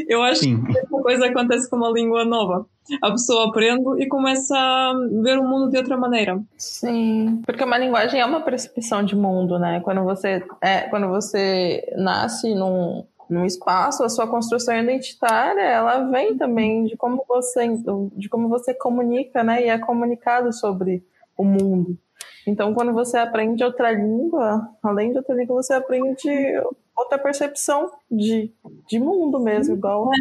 [0.06, 0.62] Eu acho Sim.
[0.62, 2.66] que essa coisa acontece com uma língua nova.
[3.02, 4.92] A pessoa aprende e começa a
[5.22, 6.40] ver o mundo de outra maneira.
[6.56, 9.80] Sim, porque uma linguagem é uma percepção de mundo, né?
[9.80, 16.36] Quando você, é, quando você nasce num, num espaço, a sua construção identitária, ela vem
[16.36, 17.66] também de como você,
[18.14, 19.64] de como você comunica, né?
[19.64, 21.02] E é comunicado sobre
[21.36, 21.96] o mundo.
[22.48, 26.30] Então, quando você aprende outra língua, além de outra língua, você aprende
[26.96, 28.50] outra percepção de,
[28.88, 30.10] de mundo mesmo, igual.
[30.12, 30.16] É,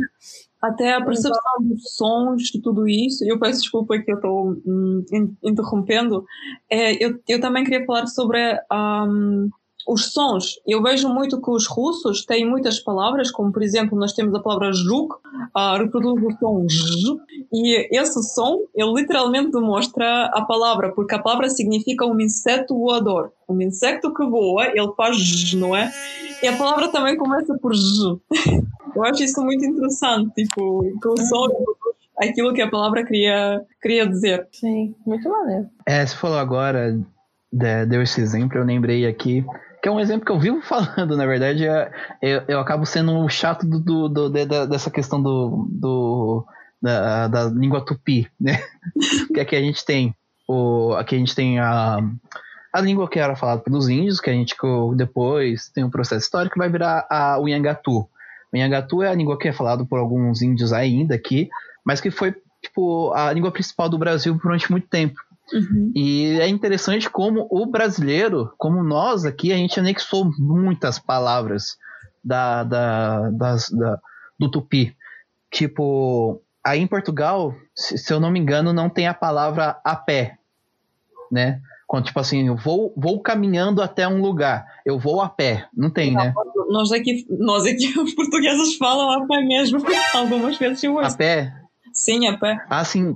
[0.61, 3.23] até a percepção dos sons, de tudo isso.
[3.25, 5.05] Eu peço desculpa que eu estou hum,
[5.41, 6.25] interrompendo.
[6.69, 8.39] É, eu, eu também queria falar sobre
[8.71, 9.49] um,
[9.87, 10.59] os sons.
[10.67, 14.39] Eu vejo muito que os russos têm muitas palavras, como por exemplo, nós temos a
[14.39, 17.17] palavra juk, uh, reproduz o som j,
[17.53, 23.31] e esse som, ele literalmente demonstra a palavra, porque a palavra significa um inseto voador.
[23.47, 25.89] Um inseto que voa, ele faz j, não é?
[26.43, 28.19] E a palavra também começa por j.
[28.95, 31.47] Eu acho isso muito interessante, tipo, que o som
[32.19, 34.47] aquilo que a palavra queria, queria dizer.
[34.51, 35.67] Sim, muito maneiro.
[35.85, 36.99] É, você falou agora,
[37.51, 39.45] deu esse exemplo, eu lembrei aqui
[39.87, 41.89] que é um exemplo que eu vivo falando, na verdade, é,
[42.21, 46.45] eu, eu acabo sendo um chato do, do, do de, dessa questão do, do
[46.81, 48.61] da, da, língua tupi, né?
[49.33, 50.13] que aqui a gente tem
[50.47, 51.99] o, aqui a gente tem a,
[52.73, 54.55] a língua que era falada pelos índios, que a gente
[54.95, 58.09] depois tem um processo histórico que vai virar a, o Yangatu.
[58.53, 61.49] O Yangatu é a língua que é falada por alguns índios ainda aqui,
[61.85, 65.19] mas que foi tipo a língua principal do Brasil durante muito tempo.
[65.53, 65.91] Uhum.
[65.95, 71.77] E é interessante como o brasileiro, como nós aqui, a gente anexou muitas palavras
[72.23, 73.99] da, da, das, da,
[74.37, 74.95] do tupi.
[75.49, 80.37] Tipo, aí em Portugal, se, eu não me engano, não tem a palavra a pé,
[81.31, 81.61] né?
[81.87, 85.89] Quando, tipo assim, eu vou, vou caminhando até um lugar, eu vou a pé, não
[85.89, 86.33] tem, né?
[86.67, 89.79] Nós aqui, nós aqui, os portugueses falam a pé mesmo,
[90.13, 91.53] algumas vezes eu A pé?
[91.93, 92.57] Sim, a pé.
[92.69, 93.15] Ah, sim.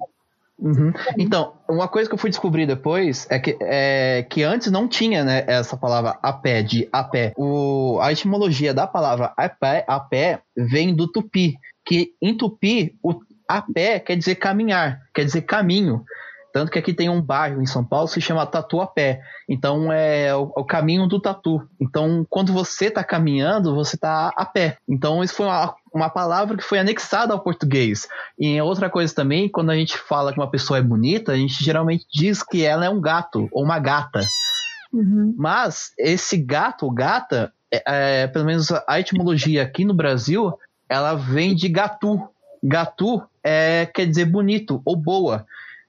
[0.61, 0.93] Uhum.
[1.17, 5.23] Então, uma coisa que eu fui descobrir depois é que, é que antes não tinha
[5.23, 7.33] né, essa palavra a pé, de a pé.
[7.35, 12.95] O, a etimologia da palavra a pé, a pé vem do tupi, que em tupi
[13.01, 16.05] o a pé quer dizer caminhar, quer dizer caminho.
[16.53, 19.21] Tanto que aqui tem um bairro em São Paulo que se chama Tatuapé.
[19.49, 21.61] Então é o, o caminho do tatu.
[21.79, 24.77] Então, quando você está caminhando, você está a pé.
[24.87, 28.07] Então, isso foi uma, uma palavra que foi anexada ao português.
[28.39, 31.63] E outra coisa também, quando a gente fala que uma pessoa é bonita, a gente
[31.63, 34.21] geralmente diz que ela é um gato ou uma gata.
[34.93, 35.33] Uhum.
[35.37, 37.83] Mas esse gato ou gata, é,
[38.23, 40.53] é, pelo menos a etimologia aqui no Brasil,
[40.87, 42.21] ela vem de gatu.
[42.63, 45.45] Gatu é, quer dizer bonito ou boa.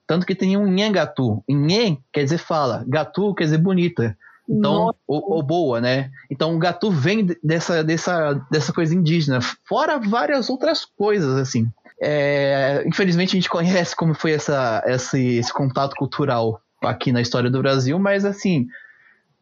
[0.06, 1.42] Tanto que tem um Nhengatu.
[1.48, 4.16] Nhen quer dizer fala, Gatu quer dizer bonita.
[4.48, 6.10] Então, ou, ou, boa, né?
[6.30, 11.68] Então o Gatu vem dessa, dessa, dessa coisa indígena, fora várias outras coisas, assim.
[12.00, 17.48] É, infelizmente a gente conhece como foi essa, esse, esse contato cultural aqui na história
[17.48, 18.66] do Brasil, mas assim,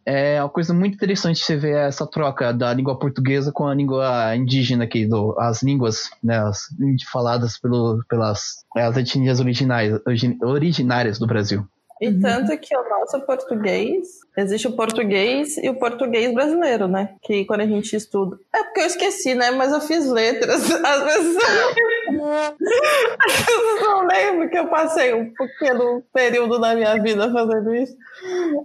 [0.05, 4.35] é uma coisa muito interessante você ver essa troca da língua portuguesa com a língua
[4.37, 6.67] indígena aqui, do, as línguas né, as,
[7.11, 10.01] faladas pelo, pelas as etnias originais,
[10.43, 11.67] originárias do Brasil.
[12.01, 17.15] E tanto que o nosso português, existe o português e o português brasileiro, né?
[17.23, 18.39] Que quando a gente estuda.
[18.55, 19.51] É porque eu esqueci, né?
[19.51, 20.71] Mas eu fiz letras.
[20.71, 21.37] Às vezes.
[22.59, 27.97] Vezes não lembro que eu passei um pequeno período da minha vida fazendo isso.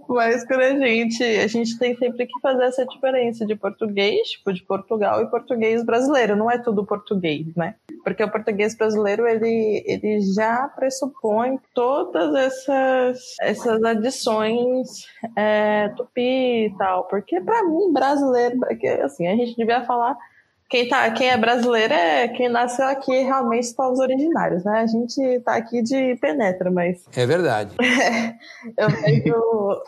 [0.08, 1.22] Mas quando a gente.
[1.22, 5.84] A gente tem sempre que fazer essa diferença de português, tipo, de Portugal e português
[5.84, 6.36] brasileiro.
[6.36, 7.74] Não é tudo português, né?
[8.04, 15.55] Porque o português brasileiro, ele, ele já pressupõe todas essas essas adições é,
[15.96, 20.16] tupi e tal, porque para mim, brasileiro, porque, assim, a gente devia falar
[20.68, 24.80] quem, tá, quem é brasileiro é quem nasceu aqui realmente são os originários, né?
[24.80, 27.06] A gente tá aqui de penetra, mas.
[27.16, 27.76] É verdade.
[28.76, 29.82] eu vejo.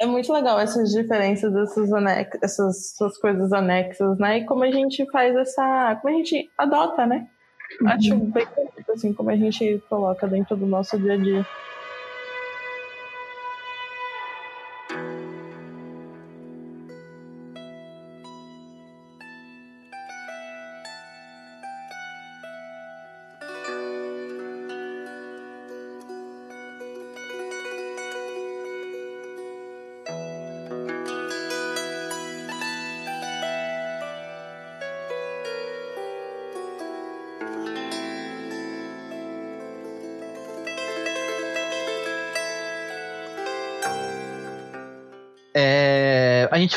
[0.00, 4.38] É muito legal essas diferenças, essas, anex, essas, essas coisas anexas, né?
[4.38, 5.98] E como a gente faz essa.
[6.00, 7.26] Como a gente adota, né?
[7.80, 7.88] Uhum.
[7.88, 8.46] Acho bem
[8.92, 11.46] assim, como a gente coloca dentro do nosso dia a dia.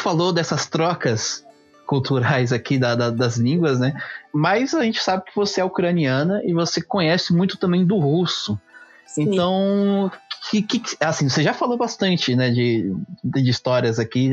[0.07, 1.45] Falou dessas trocas
[1.85, 3.93] culturais aqui da, da, das línguas, né?
[4.33, 8.57] Mas a gente sabe que você é ucraniana e você conhece muito também do russo.
[9.05, 9.23] Sim.
[9.23, 10.09] Então,
[10.49, 14.31] que, que, assim, você já falou bastante, né, de, de histórias aqui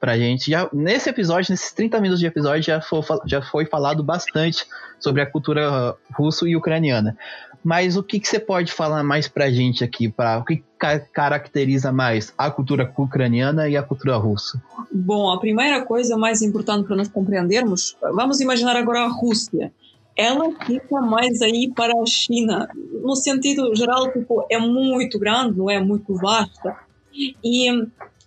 [0.00, 0.50] pra gente.
[0.50, 4.66] Já, nesse episódio, nesses 30 minutos de episódio, já foi, já foi falado bastante
[4.98, 7.16] sobre a cultura russo e ucraniana.
[7.64, 10.08] Mas o que, que você pode falar mais pra gente aqui?
[10.08, 14.62] Pra, o que ca caracteriza mais a cultura ucraniana e a cultura russa?
[14.92, 19.72] Bom, a primeira coisa mais importante para nós compreendermos, vamos imaginar agora a Rússia.
[20.16, 22.68] Ela fica mais aí para a China,
[23.02, 26.76] no sentido geral, tipo, é muito grande, não é muito vasta.
[27.12, 27.68] E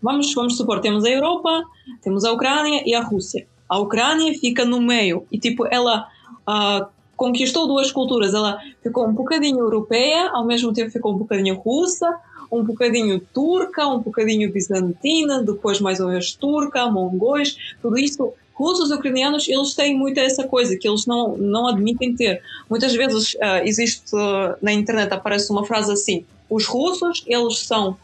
[0.01, 1.63] vamos, vamos supor, temos a Europa,
[2.01, 3.47] temos a Ucrânia e a Rússia.
[3.67, 6.07] A Ucrânia fica no meio e tipo, ela
[6.47, 6.87] uh,
[7.19, 8.33] conquistou duas culturas.
[8.33, 12.17] Ela ficou um bocadinho europeia, ao mesmo tempo ficou um bocadinho russa,
[12.51, 18.33] um bocadinho turca, um bocadinho bizantina, depois mais ou menos turca, mongóis, tudo isto.
[18.53, 22.41] Russos e ucranianos, eles têm muito essa coisa que eles não, não admitem ter.
[22.69, 27.97] Muitas vezes uh, existe uh, na internet, aparece uma frase assim: os russos, eles são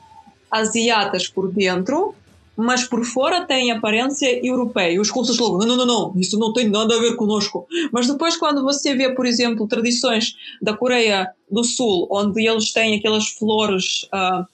[0.52, 2.16] asiatas por dentro,
[2.56, 4.94] mas por fora tem aparência europeia.
[4.94, 7.68] E os russos logo, não, não, não, isso não tem nada a ver conosco.
[7.92, 12.98] Mas depois, quando você vê, por exemplo, tradições da Coreia do Sul, onde eles têm
[12.98, 14.46] aquelas flores, uh,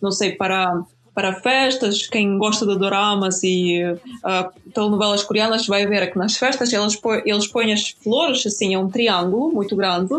[0.00, 0.82] não sei, para,
[1.14, 6.72] para festas, quem gosta de doramas e uh, telenovelas coreanas vai ver que nas festas
[6.72, 10.14] eles, põem, eles põem as flores, assim, é um triângulo muito grande,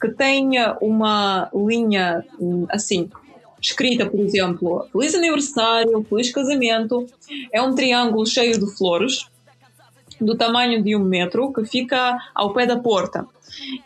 [0.00, 2.24] que tem uma linha,
[2.70, 3.10] assim,
[3.64, 7.06] escrita, por exemplo, Feliz Aniversário, Feliz Casamento,
[7.50, 9.26] é um triângulo cheio de flores,
[10.20, 13.26] do tamanho de um metro, que fica ao pé da porta.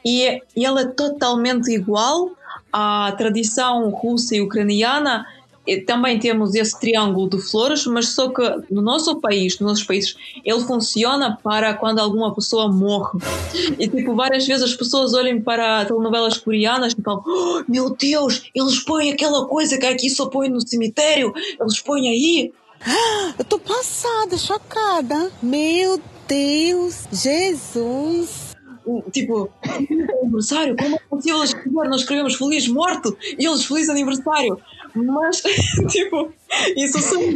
[0.05, 2.33] E, e ela é totalmente igual
[2.73, 5.25] à tradição russa e ucraniana
[5.77, 10.17] também temos esse triângulo de flores, mas só que no nosso país, nos nossos países,
[10.45, 13.19] ele funciona para quando alguma pessoa morre.
[13.79, 18.51] E tipo, várias vezes as pessoas olham para telenovelas coreanas e falam: oh, Meu Deus,
[18.55, 22.53] eles põem aquela coisa que aqui só põem no cemitério, eles põem aí.
[23.39, 25.31] Eu tô passada, chocada.
[25.43, 28.49] Meu Deus, Jesus
[29.13, 29.51] tipo,
[30.23, 34.59] aniversário, como é possível eles nós escrevemos feliz morto e eles feliz aniversário?
[35.07, 35.43] Mas,
[35.89, 36.33] tipo,
[36.77, 37.21] isso são.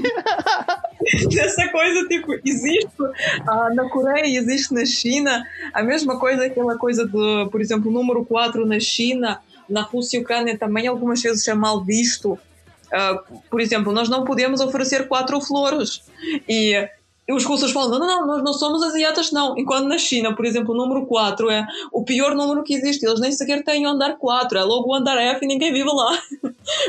[1.37, 5.44] Essa coisa, tipo, existe uh, na Coreia, existe na China.
[5.72, 10.18] A mesma coisa, aquela coisa de, por exemplo, o número 4 na China, na Rússia
[10.18, 12.33] e Ucrânia também algumas vezes é mal visto.
[12.33, 16.03] Uh, por exemplo, nós não podemos oferecer quatro flores.
[16.48, 16.88] E
[17.27, 19.57] e os russos falam: não, não, não, nós não somos asiatas, não.
[19.57, 23.07] Enquanto na China, por exemplo, o número 4 é o pior número que existe.
[23.07, 25.88] Eles nem sequer têm o andar 4, é logo o andar F e ninguém vive
[25.88, 26.18] lá.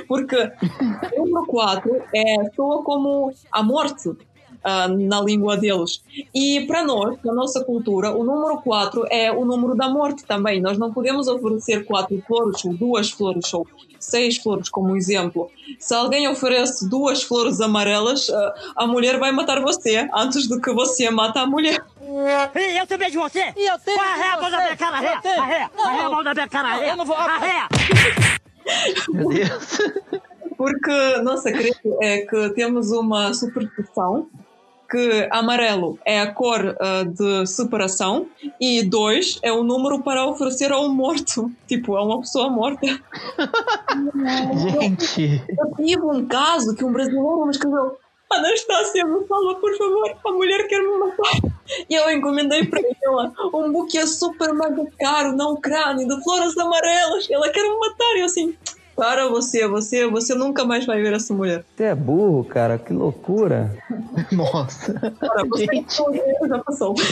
[0.07, 0.35] Porque
[1.17, 4.09] o número 4 é, soa como a morte.
[4.65, 6.01] Uh, na língua deles.
[6.33, 10.61] E para nós, na nossa cultura, o número 4 é o número da morte também.
[10.61, 13.67] Nós não podemos oferecer quatro flores, ou duas flores, ou
[13.99, 15.49] seis flores, como exemplo.
[15.79, 20.71] Se alguém oferece duas flores amarelas, uh, a mulher vai matar você antes de que
[20.71, 21.83] você mata a mulher.
[22.55, 23.53] E eu também de você!
[23.55, 23.99] E eu tenho!
[23.99, 26.89] Arreia a mão da minha cara, a mão da minha cara, arreia!
[26.91, 27.15] Eu não vou...
[27.15, 27.67] Arreia!
[29.09, 29.77] Meu Deus!
[30.57, 34.27] Porque nossa credo é que temos uma superstição
[34.93, 38.27] que amarelo é a cor uh, de separação
[38.61, 42.85] e dois é o número para oferecer ao morto, tipo, a uma pessoa morta.
[44.71, 45.41] Gente!
[45.49, 47.97] Eu tive um caso que um brasileiro me escreveu
[48.35, 51.51] Anastácia, me fala, por favor, a mulher quer me matar.
[51.89, 57.27] E eu encomendei para ela um buquê super mega caro na Ucrânia, de flores amarelas.
[57.29, 58.15] Ela quer me matar.
[58.15, 58.55] E eu assim,
[58.95, 61.65] para você, você, você nunca mais vai ver essa mulher.
[61.75, 63.75] Você é burro, cara, que loucura.
[64.31, 64.93] Nossa.
[65.19, 65.95] Cara, você Gente.
[66.47, 66.93] já passou.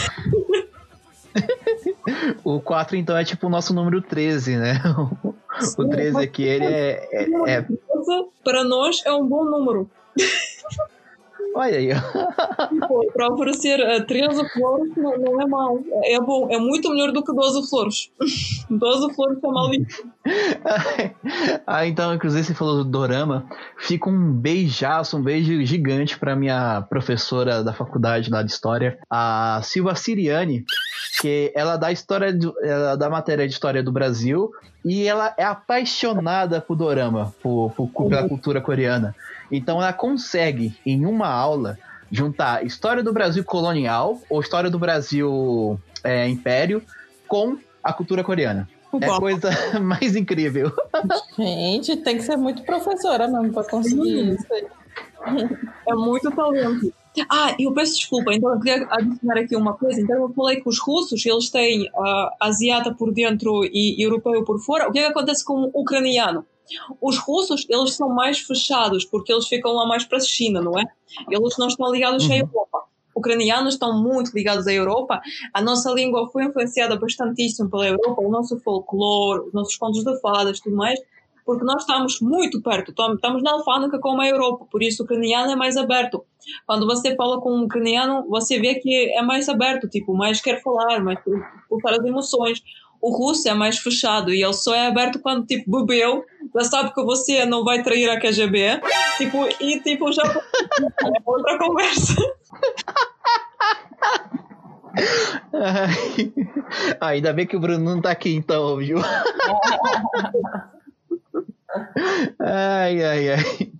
[2.44, 4.82] O 4, então, é tipo o nosso número 13, né?
[5.78, 7.66] O 13 aqui, ele é, é, é...
[8.44, 9.90] Para nós é um bom número.
[11.54, 13.12] Olha aí, ó.
[13.14, 15.80] Para oferecer uh, 13 flores não, não, é mau.
[16.04, 18.12] É bom, é muito melhor do que 12 flores.
[18.70, 19.72] 12 flores é mal
[21.68, 23.45] ah, então, inclusive, você falou do Dorama.
[23.78, 29.60] Fica um beijaço, um beijo gigante para minha professora da faculdade lá de História, a
[29.64, 30.64] Silva Siriani,
[31.20, 34.52] que ela dá história, do, ela dá matéria de História do Brasil
[34.84, 39.16] e ela é apaixonada por Dorama, por, por, pela cultura coreana.
[39.52, 41.78] Então ela consegue, em uma aula,
[42.12, 46.82] juntar história do Brasil colonial ou história do Brasil é, império
[47.28, 48.68] com a cultura coreana.
[48.99, 49.49] É a coisa
[49.80, 50.72] mais incrível.
[51.38, 54.45] Gente, tem que ser muito professora mesmo para conseguir isso.
[55.88, 56.93] É muito talento.
[57.30, 59.99] Ah, eu peço desculpa, então eu queria adicionar aqui uma coisa.
[59.99, 64.60] Então eu falei que os russos, eles têm uh, asiata por dentro e europeu por
[64.60, 64.88] fora.
[64.88, 66.45] O que é que acontece com o ucraniano?
[67.02, 70.78] Os russos, eles são mais fechados, porque eles ficam lá mais para a China, não
[70.80, 70.84] é?
[71.30, 72.34] Eles não estão ligados uhum.
[72.34, 72.84] à Europa.
[73.16, 75.22] Ucranianos estão muito ligados à Europa.
[75.54, 80.20] A nossa língua foi influenciada bastantíssimo pela Europa, o nosso folclore, os nossos contos de
[80.22, 81.00] fadas tudo mais,
[81.46, 85.52] porque nós estamos muito perto, estamos na alfândega com a Europa, por isso o ucraniano
[85.52, 86.24] é mais aberto.
[86.66, 90.62] Quando você fala com um ucraniano, você vê que é mais aberto, tipo, mais quer
[90.62, 91.20] falar, mais
[91.68, 92.62] pulsar as emoções
[93.02, 96.24] o russo é mais fechado e ele só é aberto quando, tipo, bebeu,
[96.56, 98.82] já sabe que você não vai trair a KGB,
[99.18, 102.16] tipo, e, tipo, já é outra conversa.
[106.99, 108.99] Ainda bem que o Bruno não tá aqui então, viu?
[112.40, 113.72] ai, ai, ai.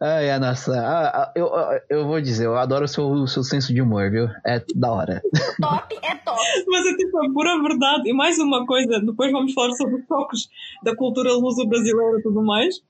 [0.00, 0.72] Ai, a nossa.
[0.72, 1.50] Ah, eu,
[1.88, 4.28] eu vou dizer, eu adoro o seu, o seu senso de humor, viu?
[4.46, 5.22] É da hora.
[5.60, 6.40] Top é top.
[6.68, 8.08] Mas é tipo a pura verdade.
[8.08, 10.48] E mais uma coisa, depois vamos falar sobre os toques
[10.82, 12.80] da cultura luso-brasileira e tudo mais.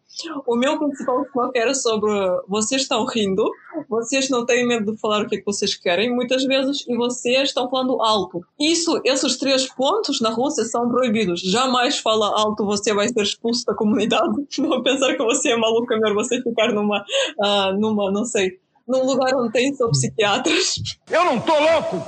[0.47, 2.11] O meu principal foco era sobre
[2.49, 3.49] vocês estão rindo,
[3.89, 6.97] vocês não têm medo de falar o que é que vocês querem, muitas vezes, e
[6.97, 8.45] vocês estão falando alto.
[8.59, 11.41] Isso, esses três pontos na Rússia são proibidos.
[11.41, 14.40] Jamais fala alto, você vai ser expulso da comunidade.
[14.59, 17.05] Não pensar que você é maluco, é melhor você ficar numa,
[17.39, 20.77] uh, numa, não sei, num lugar onde tem só psiquiatras.
[21.11, 22.03] Eu não tô louco!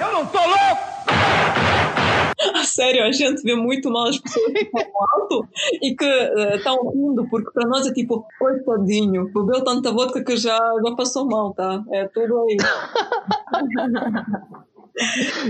[0.00, 0.94] Eu não tô louco!
[2.54, 5.48] A sério, a gente vê muito mal as pessoas que falam alto
[5.80, 6.04] e que
[6.56, 10.94] estão uh, rindo, porque para nós é tipo, coitadinho, bebeu tanta vodka que já, já
[10.94, 11.82] passou mal, tá?
[11.90, 12.56] É tudo aí.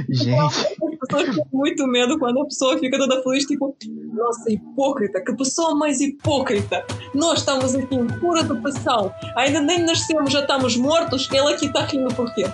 [0.09, 0.39] Gente.
[0.41, 0.67] As
[0.99, 3.77] pessoas têm muito medo quando a pessoa fica toda feliz, tipo,
[4.15, 6.85] nossa, hipócrita, que pessoa mais hipócrita.
[7.15, 11.85] Nós estamos aqui em pura depressão, ainda nem nascemos, já estamos mortos, ele aqui está
[11.85, 12.45] rindo por quê?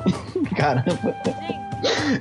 [0.56, 1.14] Caramba.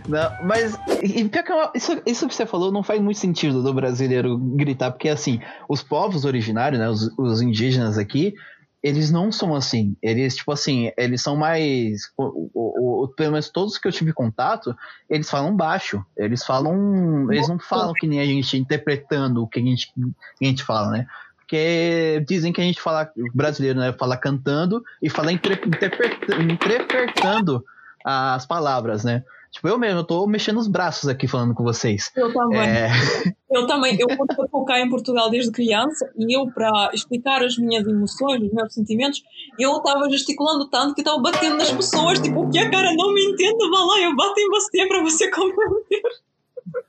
[0.08, 4.92] Não, mas é isso, isso que você falou não faz muito sentido do brasileiro gritar,
[4.92, 8.34] porque assim, os povos originários, né, os, os indígenas aqui,
[8.82, 9.96] eles não são assim.
[10.02, 12.12] Eles, tipo assim, eles são mais.
[12.18, 14.76] O, o, o, pelo menos todos que eu tive contato,
[15.10, 16.04] eles falam baixo.
[16.18, 17.32] Eles falam.
[17.32, 19.94] Eles não falam que nem a gente interpretando o que a gente,
[20.42, 21.06] a gente fala, né?
[21.38, 23.12] Porque dizem que a gente fala.
[23.34, 23.92] Brasileiro, né?
[23.94, 27.66] Fala cantando e fala interpretando
[28.06, 29.26] as palavras, né?
[29.52, 32.12] Tipo, eu mesmo, eu tô mexendo os braços aqui falando com vocês.
[32.16, 32.60] Eu também.
[32.60, 32.90] É...
[33.50, 33.98] Eu também.
[34.00, 38.54] Eu vou focar em Portugal desde criança e eu, para explicar as minhas emoções, os
[38.54, 39.24] meus sentimentos,
[39.58, 42.20] eu estava gesticulando tanto que estava batendo nas pessoas.
[42.20, 43.70] Tipo, o que a cara não me entende?
[43.72, 46.04] Vá lá, eu bato em você para você compreender.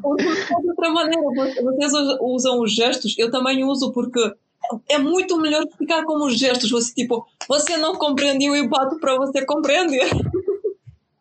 [0.03, 0.26] Ou de
[0.68, 1.22] outra maneira,
[1.62, 4.34] vocês usam os gestos, eu também uso porque
[4.89, 6.71] é muito melhor ficar como gestos.
[6.71, 10.09] Você, tipo, você não compreendeu e bato para você compreender.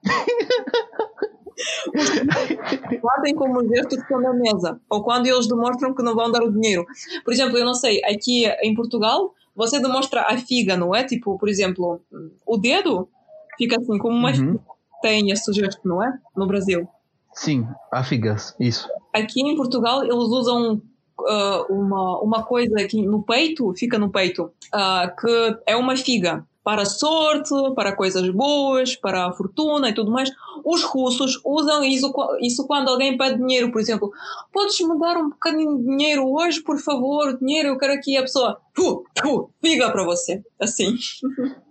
[3.02, 4.80] Batem como gestos que estão na mesa.
[4.89, 6.86] Ou quando eles demonstram que não vão dar o dinheiro.
[7.24, 11.04] Por exemplo, eu não sei, aqui em Portugal, você demonstra a figa, não é?
[11.04, 12.02] Tipo, por exemplo,
[12.46, 13.10] o dedo
[13.58, 14.60] fica assim, como uma uhum.
[15.02, 16.12] tem esse gesto, não é?
[16.36, 16.88] No Brasil.
[17.34, 18.89] Sim, a figa, isso.
[19.14, 20.82] Aqui em Portugal, eles usam
[21.22, 26.45] uh, uma, uma coisa aqui no peito, fica no peito, uh, que é uma figa
[26.63, 30.30] para a sorte, para coisas boas, para a fortuna e tudo mais.
[30.63, 34.11] Os russos usam isso, isso quando alguém pede dinheiro, por exemplo.
[34.53, 37.38] Podes me dar um bocadinho de dinheiro hoje, por favor?
[37.39, 38.15] Dinheiro, eu quero aqui.
[38.15, 40.43] A pessoa, pu, pu, figa para você.
[40.59, 40.95] Assim.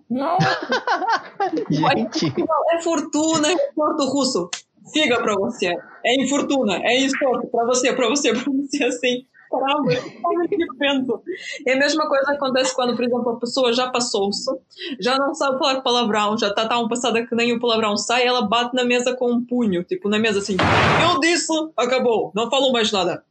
[0.08, 0.36] Não.
[1.70, 2.34] Gente.
[2.72, 4.50] É fortuna, é sorte russo.
[4.92, 5.72] Figa para você.
[6.04, 7.14] É infortuna, é isso
[7.52, 9.26] para você, para você, para você, assim.
[9.50, 11.22] Caramba, eu penso.
[11.66, 14.48] É a mesma coisa que acontece quando, por exemplo, a pessoa já passou-se,
[15.00, 18.42] já não sabe falar palavrão, já está tão passada que nem o palavrão sai, ela
[18.42, 20.56] bate na mesa com um punho, tipo na mesa assim:
[21.02, 23.24] Eu disse, acabou, não falo mais nada.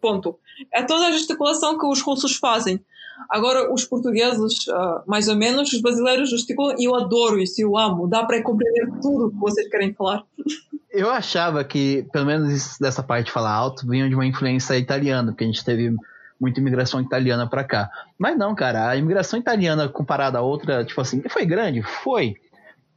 [0.00, 0.38] Ponto.
[0.72, 2.82] É toda a gesticulação que os russos fazem.
[3.28, 7.76] Agora, os portugueses, uh, mais ou menos, os brasileiros gesticulam e eu adoro isso, eu
[7.76, 8.06] amo.
[8.06, 10.22] Dá para compreender tudo que vocês querem falar.
[10.88, 15.30] Eu achava que, pelo menos dessa parte de falar alto, vinha de uma influência italiana,
[15.30, 15.94] porque a gente teve
[16.40, 17.90] muita imigração italiana para cá.
[18.18, 21.82] Mas não, cara, a imigração italiana comparada a outra, tipo assim, foi grande?
[21.82, 22.36] Foi.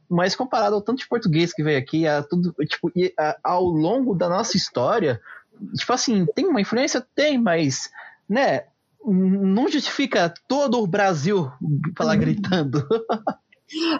[0.08, 4.14] Mas comparado ao tanto de português que veio aqui, a tudo, tipo, a, ao longo
[4.14, 5.20] da nossa história,
[5.76, 7.04] tipo assim, tem uma influência?
[7.14, 7.90] Tem, mas,
[8.28, 8.64] né,
[9.06, 11.50] não justifica todo o Brasil
[11.96, 12.20] falar uhum.
[12.20, 12.86] gritando.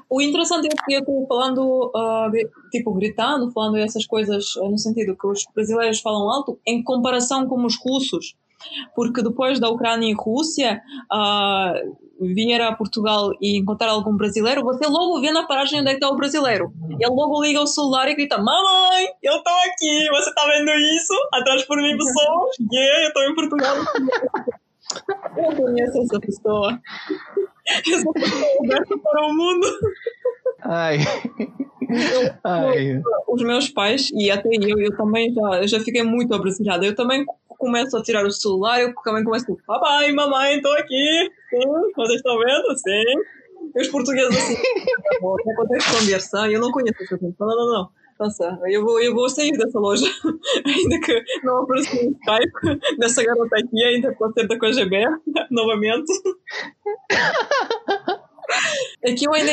[0.09, 4.79] O interessante é que eu estou falando, uh, tipo, gritando, falando essas coisas uh, no
[4.79, 8.35] sentido que os brasileiros falam alto em comparação com os russos.
[8.95, 14.87] Porque depois da Ucrânia e Rússia, uh, vir a Portugal e encontrar algum brasileiro, você
[14.87, 16.73] logo vê na paragem onde é está o brasileiro.
[16.91, 21.15] Ele logo liga o celular e grita: Mamãe, eu estou aqui, você está vendo isso?
[21.33, 22.57] Atrás por mim, pessoas.
[22.71, 23.77] Yeah, eu estou em Portugal.
[25.37, 26.81] Eu conheço essa pessoa.
[27.67, 29.67] Essa pessoa aberta para o mundo.
[30.63, 30.99] Ai.
[31.91, 33.03] Eu, Ai.
[33.29, 36.85] Os meus pais, e até eu, eu também já, já fiquei muito abraçada.
[36.85, 37.25] Eu também
[37.59, 41.31] começo a tirar o celular, eu também começo a papai, mamãe, estou aqui.
[41.51, 42.79] Sim, vocês estão vendo?
[42.79, 43.21] Sim.
[43.77, 44.57] E os portugueses assim,
[45.21, 47.37] não acontece conversar, eu não conheço essa gente.
[47.39, 48.00] Não, não, não.
[48.21, 50.05] Nossa, eu vou, eu vou sair dessa loja.
[50.67, 55.07] ainda que não apareça no Skype dessa garota aqui, ainda pode ser da KGB,
[55.51, 56.13] novamente.
[59.07, 59.53] Aqui eu ainda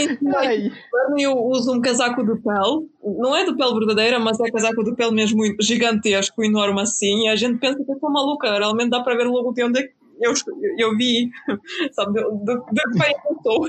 [1.19, 4.95] eu uso um casaco de pele, não é de pele verdadeira, mas é casaco de
[4.95, 9.03] pele mesmo gigantesco, enorme assim, e a gente pensa que eu sou maluca, realmente dá
[9.03, 9.89] para ver logo de onde é
[10.19, 10.33] eu,
[10.79, 11.29] eu vi,
[11.93, 13.67] sabe, de, de, de que país eu estou.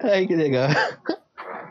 [0.00, 0.70] Ai, que legal.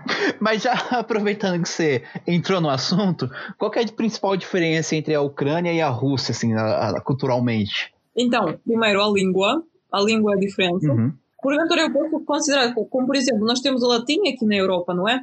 [0.39, 5.21] Mas já aproveitando que você entrou no assunto, qual é a principal diferença entre a
[5.21, 7.93] Ucrânia e a Rússia, assim, a, a, culturalmente?
[8.15, 9.63] Então, primeiro a língua.
[9.91, 10.87] A língua é diferente.
[10.87, 11.13] Uhum.
[11.41, 15.07] Porventura eu posso considerar, como por exemplo, nós temos o latim aqui na Europa, não
[15.07, 15.21] é?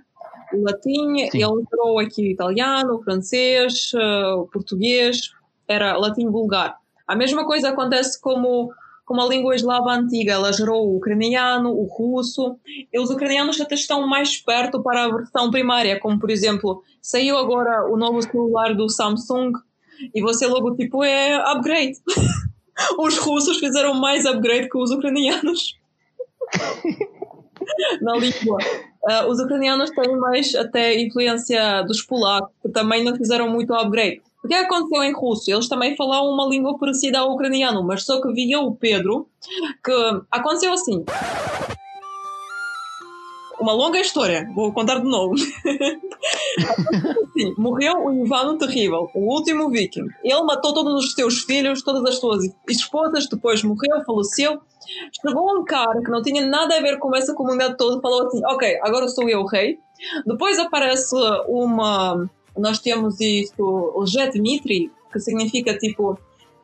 [0.52, 1.38] O latim, Sim.
[1.38, 5.32] ele entrou aqui italiano, francês, uh, português,
[5.66, 6.76] era latim vulgar.
[7.06, 8.72] A mesma coisa acontece como
[9.04, 12.56] como a língua eslava antiga, ela gerou o ucraniano, o russo,
[12.92, 17.36] e os ucranianos até estão mais perto para a versão primária, como por exemplo, saiu
[17.36, 19.52] agora o novo celular do Samsung
[20.14, 21.98] e você logo tipo é upgrade.
[22.98, 25.78] os russos fizeram mais upgrade que os ucranianos.
[28.00, 28.58] Na língua.
[29.04, 34.22] Uh, os ucranianos têm mais até influência dos polacos, que também não fizeram muito upgrade.
[34.44, 35.50] O que aconteceu em russo?
[35.50, 39.26] Eles também falavam uma língua parecida ao ucraniano, mas só que via o Pedro,
[39.82, 39.92] que
[40.30, 41.02] aconteceu assim.
[43.58, 45.34] Uma longa história, vou contar de novo.
[47.24, 50.08] assim, morreu o Ivan o Terrível, o último viking.
[50.22, 54.60] Ele matou todos os seus filhos, todas as suas esposas, depois morreu, faleceu.
[55.22, 58.44] Chegou um cara que não tinha nada a ver com essa comunidade toda, falou assim:
[58.44, 59.78] Ok, agora sou eu o rei.
[60.26, 61.16] Depois aparece
[61.48, 66.18] uma nós temos isto, o Jet Dmitri, que significa tipo,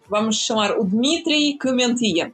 [0.09, 2.33] vamos chamar o Dmitri que mentia.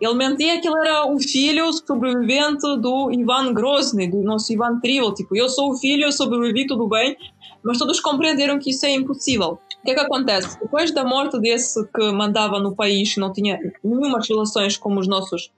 [0.00, 5.12] Ele mentia que ele era o filho sobrevivente do Ivan Grozny, do nosso Ivan Tribal.
[5.12, 7.16] Tipo, eu sou o filho, sobrevivi, tudo bem.
[7.62, 9.58] Mas todos compreenderam que isso é impossível.
[9.80, 10.58] O que é que acontece?
[10.60, 15.52] Depois da morte desse que mandava no país, não tinha nenhuma relações com os nossos.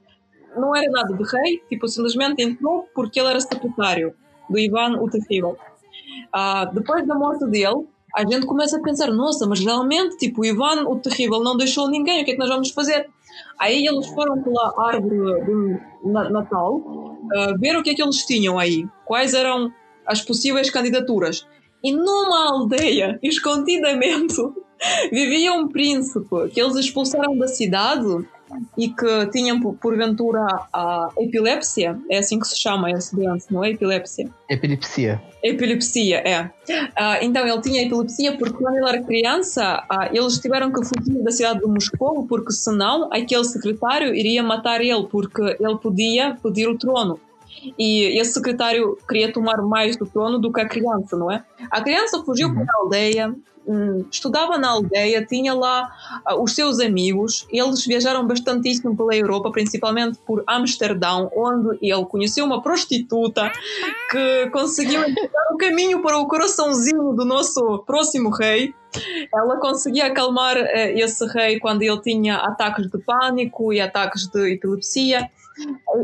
[0.56, 4.14] Não era nada de rei, tipo, simplesmente entrou porque ele era secretário
[4.48, 5.56] do Ivan o Terrível.
[6.34, 10.44] Uh, depois da morte dele, a gente começa a pensar: nossa, mas realmente, tipo, o
[10.44, 13.08] Ivan, o terrível, não deixou ninguém, o que é que nós vamos fazer?
[13.58, 18.58] Aí eles foram pela árvore de Natal uh, ver o que é que eles tinham
[18.58, 19.72] aí, quais eram
[20.06, 21.46] as possíveis candidaturas.
[21.82, 24.36] E numa aldeia, escondidamente,
[25.12, 28.26] vivia um príncipe que eles expulsaram da cidade
[28.76, 33.70] e que tinham porventura a epilepsia, é assim que se chama essa doença, não é
[33.70, 34.28] epilepsia?
[34.48, 35.22] Epilepsia.
[35.42, 36.42] Epilepsia, é.
[36.42, 41.22] Uh, então ele tinha epilepsia porque quando ele era criança uh, eles tiveram que fugir
[41.22, 46.68] da cidade de Moscou porque senão aquele secretário iria matar ele porque ele podia pedir
[46.68, 47.20] o trono.
[47.78, 51.44] E esse secretário queria tomar mais do trono do que a criança, não é?
[51.70, 52.54] A criança fugiu uhum.
[52.54, 53.40] para a aldeia, hum,
[54.10, 55.90] estudava na aldeia, tinha lá
[56.30, 62.44] uh, os seus amigos, eles viajaram bastantíssimo pela Europa, principalmente por Amsterdão, onde ele conheceu
[62.44, 63.50] uma prostituta
[64.10, 68.74] que conseguiu encontrar o caminho para o coraçãozinho do nosso próximo rei.
[69.34, 74.54] Ela conseguia acalmar uh, esse rei quando ele tinha ataques de pânico e ataques de
[74.54, 75.30] epilepsia.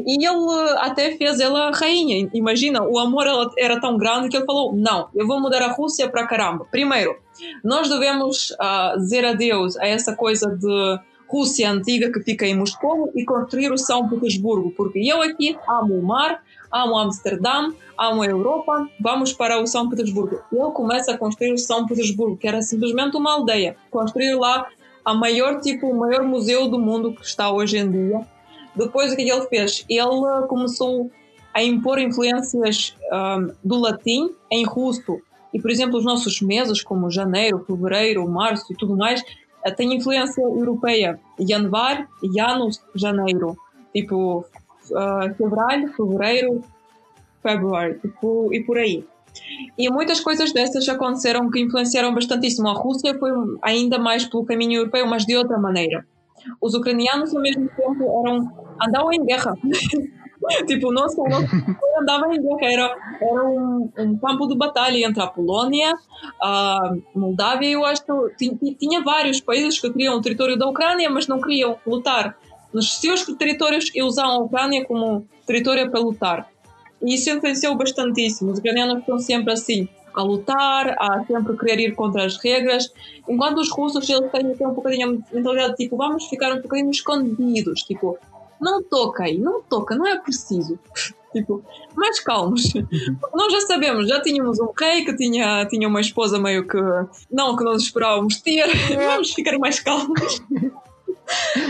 [0.07, 2.29] E ele até fez ela rainha.
[2.35, 3.27] Imagina, o amor
[3.57, 6.67] era tão grande que ele falou: Não, eu vou mudar a Rússia para caramba.
[6.71, 7.17] Primeiro,
[7.63, 10.99] nós devemos uh, dizer adeus a essa coisa de
[11.29, 15.99] Rússia antiga que fica em Moscou e construir o São Petersburgo, porque eu aqui amo
[15.99, 20.41] o mar, amo Amsterdã, amo a Europa, vamos para o São Petersburgo.
[20.53, 23.77] Ele começa a construir o São Petersburgo, que era simplesmente uma aldeia.
[23.91, 24.67] Construir lá
[25.05, 28.34] a maior tipo, o maior museu do mundo que está hoje em dia
[28.77, 29.85] depois, o que ele fez?
[29.89, 31.11] Ele começou
[31.53, 35.21] a impor influências um, do latim em russo.
[35.53, 39.23] E, por exemplo, os nossos meses, como janeiro, fevereiro, março e tudo mais,
[39.65, 41.21] eh, têm influência europeia.
[41.39, 43.57] Januar, Janus, janeiro.
[43.95, 44.45] Tipo,
[44.91, 46.65] uh, fevereiro, fevereiro,
[47.41, 49.05] february, tipo, e por aí.
[49.79, 52.69] E muitas coisas dessas aconteceram que influenciaram bastantíssimo.
[52.69, 53.31] A Rússia foi
[53.63, 56.05] ainda mais pelo caminho europeu, mas de outra maneira.
[56.61, 58.51] Os ucranianos, ao mesmo tempo, eram
[58.81, 59.55] andavam em guerra.
[60.67, 61.47] tipo, nosso, nosso
[62.01, 62.73] andava em guerra.
[62.73, 65.95] Era, era um, um, campo de batalha entre a Polônia,
[66.41, 68.03] a Moldávia, eu acho
[68.39, 72.37] que tinha vários países que queriam o território da Ucrânia, mas não queriam lutar
[72.73, 76.49] nos seus territórios e usavam a Ucrânia como território para lutar.
[77.03, 78.51] E isso influenciou bastantíssimo.
[78.51, 82.93] Os ucranianos estão sempre assim a lutar, a sempre querer ir contra as regras,
[83.29, 86.91] enquanto os russos eles têm até um bocadinho a mentalidade tipo, vamos ficar um bocadinho
[86.91, 88.17] escondidos, tipo,
[88.65, 90.79] não toca aí, não toca, não é preciso.
[91.35, 91.63] tipo,
[91.95, 92.73] mais calmos.
[93.35, 96.79] nós já sabemos, já tínhamos um rei que tinha, tinha uma esposa meio que
[97.31, 100.43] não que nós esperávamos ter, vamos ficar mais calmos.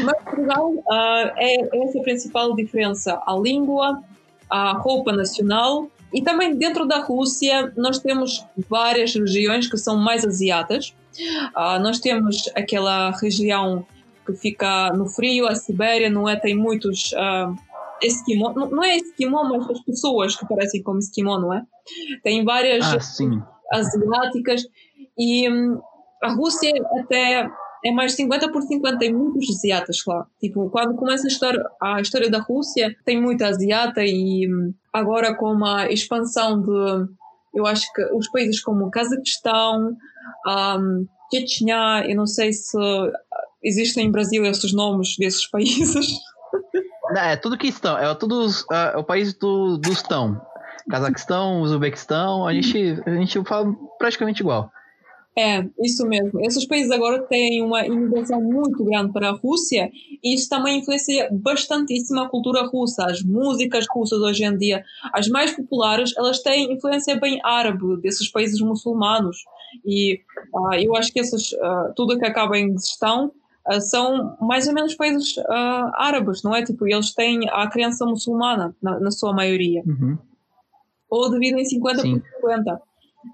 [0.05, 4.03] Mas Portugal uh, é essa a principal diferença: a língua,
[4.51, 10.25] a roupa nacional e também dentro da Rússia nós temos várias regiões que são mais
[10.25, 10.95] asiatas.
[11.57, 13.87] Uh, nós temos aquela região
[14.25, 16.37] que fica no frio, a Sibéria não é?
[16.37, 17.55] Tem muitos uh,
[18.03, 21.63] esquimó, não, não, é esquimó, mas as pessoas que parecem como esquimó, não é?
[22.23, 24.67] Tem várias ah, asiáticas
[25.19, 25.81] e um,
[26.23, 27.49] a Rússia até
[27.85, 30.27] é mais 50 por 50, tem muitos asiatas lá.
[30.41, 35.35] Tipo, quando começa a história, a história da Rússia, tem muita asiata e hum, agora
[35.35, 37.13] com a expansão de,
[37.55, 39.97] eu acho que os países como Cazaquistão,
[40.47, 42.79] um, Chechnya, eu não sei se
[43.65, 46.19] existem em Brasil esses nomes desses países.
[47.17, 50.41] É, tudo que estão, é tudo é, o país do, do estão.
[50.91, 54.71] Cazaquistão, Uzbequistão, a gente, a gente fala praticamente igual.
[55.37, 56.41] É, isso mesmo.
[56.45, 59.91] Esses países agora têm uma imigração muito grande para a Rússia
[60.23, 63.07] e isso também influencia bastantíssimo a cultura russa.
[63.07, 68.31] As músicas russas hoje em dia, as mais populares, elas têm influência bem árabe desses
[68.31, 69.39] países muçulmanos.
[69.85, 70.21] E
[70.55, 73.33] uh, eu acho que esses, uh, tudo que acaba em gestão
[73.69, 75.35] uh, são mais ou menos países
[75.95, 76.65] árabes, não é?
[76.65, 79.83] Tipo, eles têm a crença muçulmana na, na sua maioria.
[79.87, 80.19] Uhum.
[81.09, 82.21] Ou dividem 50 Sim.
[82.41, 82.83] por 50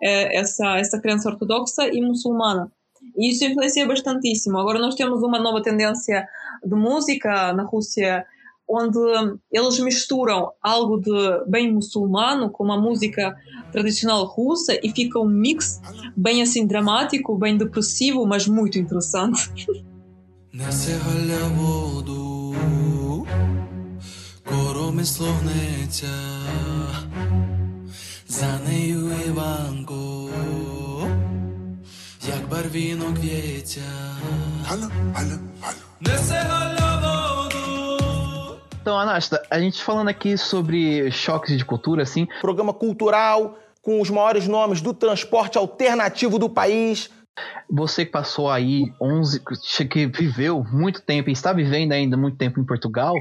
[0.02, 2.70] é, essa, essa crença ortodoxa e muçulmana.
[3.16, 4.58] E isso influencia bastantíssimo.
[4.58, 6.26] Agora nós temos uma nova tendência
[6.64, 8.24] de música na Rússia
[8.68, 9.00] onde
[9.50, 13.36] eles misturam algo de bem muçulmano com uma música
[13.72, 15.80] tradicional russa e fica um mix
[16.16, 19.50] bem assim dramático, bem depressivo, mas muito interessante.
[28.27, 30.29] За нею Іванко,
[32.27, 33.81] як барвінок в'ється.
[34.71, 35.85] Алло, алло, алло.
[36.01, 36.45] Несе
[38.85, 42.27] Então, Anasta, a gente falando aqui sobre choques de cultura, assim.
[42.39, 47.09] Programa cultural com os maiores nomes do transporte alternativo do país.
[47.70, 49.40] você que passou aí 11,
[49.88, 53.14] que viveu muito tempo e está vivendo ainda muito tempo em Portugal,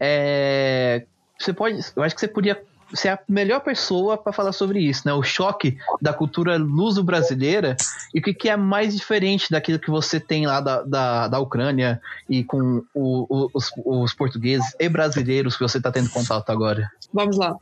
[0.00, 1.06] é,
[1.38, 4.80] você pode, eu acho que você podia você é a melhor pessoa para falar sobre
[4.80, 5.12] isso, né?
[5.12, 7.76] O choque da cultura luso-brasileira
[8.12, 11.38] e o que, que, é mais diferente daquilo que você tem lá da, da, da
[11.38, 16.50] Ucrânia e com o, o, os, os, portugueses e brasileiros que você está tendo contato
[16.50, 16.90] agora.
[17.12, 17.56] Vamos lá.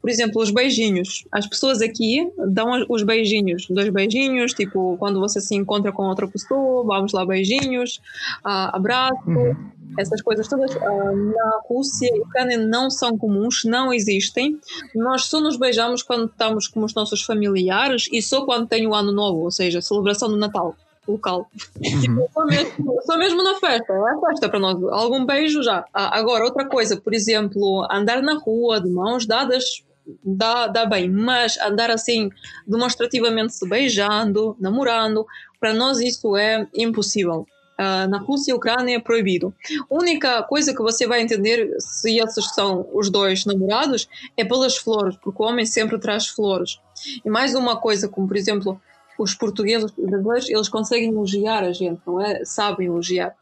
[0.00, 1.24] Por exemplo, os beijinhos.
[1.32, 3.66] As pessoas aqui dão os beijinhos.
[3.70, 8.00] Dois beijinhos, tipo, quando você se encontra com outra pessoa, vamos lá, beijinhos,
[8.44, 9.16] uh, abraço.
[9.26, 14.58] Uhum essas coisas todas uh, na Rússia e Ucrânia não são comuns, não existem.
[14.94, 18.94] Nós só nos beijamos quando estamos com os nossos familiares e só quando tem o
[18.94, 20.74] Ano Novo, ou seja, celebração do Natal
[21.06, 21.48] local.
[22.08, 22.26] Uhum.
[22.32, 24.82] só, mesmo, só mesmo na festa, é festa para nós.
[24.90, 25.84] Algum beijo já.
[25.94, 29.84] Ah, agora, outra coisa, por exemplo, andar na rua de mãos dadas
[30.24, 32.30] dá, dá bem, mas andar assim
[32.66, 35.26] demonstrativamente se beijando, namorando,
[35.60, 37.46] para nós isso é impossível.
[37.78, 39.54] Uh, na Rússia e Ucrânia é proibido.
[39.90, 44.78] A única coisa que você vai entender se esses são os dois namorados é pelas
[44.78, 46.80] flores, porque o homem sempre traz flores.
[47.22, 48.80] E mais uma coisa, como por exemplo,
[49.18, 52.44] os portugueses e brasileiros, eles conseguem elogiar a gente, não é?
[52.44, 53.34] Sabem elogiar.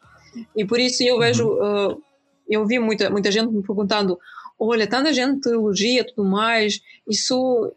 [0.57, 2.03] E por isso eu vejo, uh,
[2.49, 4.19] eu vi muita, muita gente me perguntando:
[4.59, 7.73] olha, tanta gente te elogia tudo mais, isso,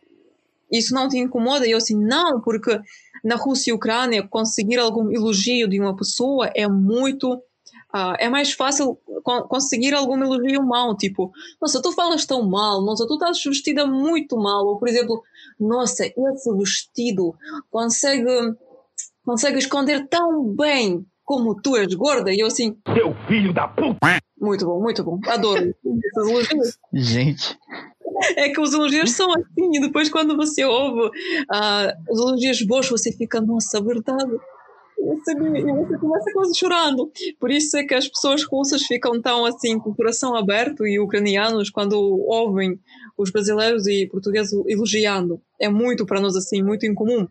[0.72, 1.68] isso não te incomoda?
[1.68, 2.80] E eu assim, não, porque
[3.28, 7.34] na Rússia e Ucrânia, conseguir algum elogio de uma pessoa é muito.
[7.94, 8.98] Uh, é mais fácil
[9.50, 14.38] conseguir algum elogio mal, tipo, nossa, tu falas tão mal, nossa, tu estás vestida muito
[14.38, 15.22] mal, ou por exemplo,
[15.60, 17.34] nossa, esse vestido
[17.72, 18.26] consegue,
[19.26, 22.78] consegue esconder tão bem como tu és gorda, e eu assim.
[22.94, 23.98] Teu filho da puta!
[24.40, 26.78] Muito bom, muito bom, adoro esses elogios.
[26.94, 27.58] Gente.
[28.36, 32.90] É que os elogios são assim, e depois quando você ouve uh, os elogios bons,
[32.90, 34.32] você fica, nossa, verdade.
[35.00, 37.12] E você começa quase chorando.
[37.40, 41.00] Por isso é que as pessoas russas ficam tão assim, com o coração aberto, e
[41.00, 42.80] ucranianos, quando ouvem
[43.18, 45.42] os brasileiros e portugueses elogiando.
[45.60, 47.28] É muito para nós assim, muito incomum.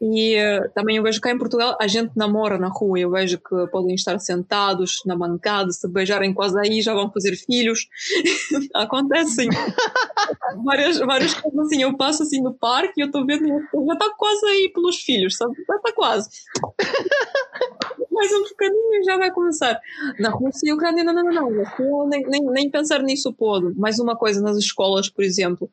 [0.00, 2.98] E uh, também eu vejo cá em Portugal a gente namora na rua.
[2.98, 7.36] Eu vejo que podem estar sentados na bancada, se beijarem quase aí, já vão fazer
[7.36, 7.88] filhos.
[8.74, 9.48] Acontecem
[10.64, 11.82] várias, várias coisas assim.
[11.82, 15.36] Eu passo assim no parque e eu estou vendo, já está quase aí pelos filhos,
[15.36, 15.54] sabe?
[15.66, 16.28] Já está quase.
[18.10, 19.80] Mais um bocadinho já vai começar.
[20.18, 22.08] Na Rússia e Ucrânia, não, não, não, não.
[22.08, 23.78] Nem, nem, nem pensar nisso pode.
[23.78, 25.70] Mais uma coisa nas escolas, por exemplo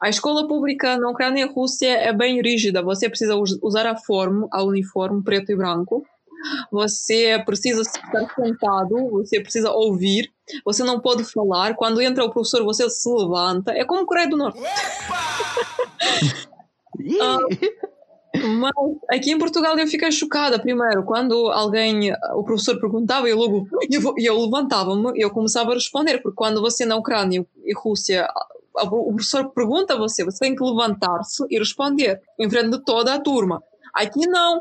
[0.00, 2.82] a escola pública na Ucrânia e Rússia é bem rígida.
[2.82, 6.04] Você precisa usar a forma, a uniforme preto e branco.
[6.70, 10.32] Você precisa estar sentado, você precisa ouvir,
[10.64, 11.74] você não pode falar.
[11.74, 13.72] Quando entra o professor, você se levanta.
[13.72, 14.58] É como Coreia do Norte.
[18.32, 18.72] mas
[19.10, 23.66] aqui em Portugal eu fiquei chocada primeiro quando alguém, o professor perguntava e eu logo
[23.90, 28.28] eu, eu levantava-me e eu começava a responder, porque quando você na Ucrânia e Rússia
[28.74, 33.14] o professor pergunta a você, você tem que levantar-se e responder em frente de toda
[33.14, 33.62] a turma.
[33.94, 34.60] Aqui não,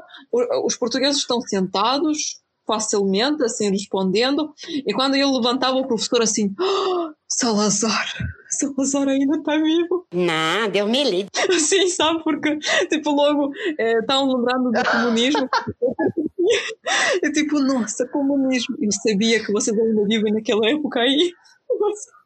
[0.66, 7.12] os portugueses estão sentados facilmente, assim, respondendo, e quando eu levantava o professor assim, oh,
[7.28, 8.06] Salazar,
[8.48, 10.06] Salazar ainda está vivo.
[10.14, 11.30] Não, deu me livre.
[11.56, 12.58] Assim, sabe, porque,
[12.88, 15.48] tipo, logo é, estavam lembrando do comunismo.
[17.24, 18.76] e tipo, nossa, comunismo.
[18.80, 21.32] Eu sabia que vocês ainda vivem naquela época aí.
[21.80, 22.19] Nossa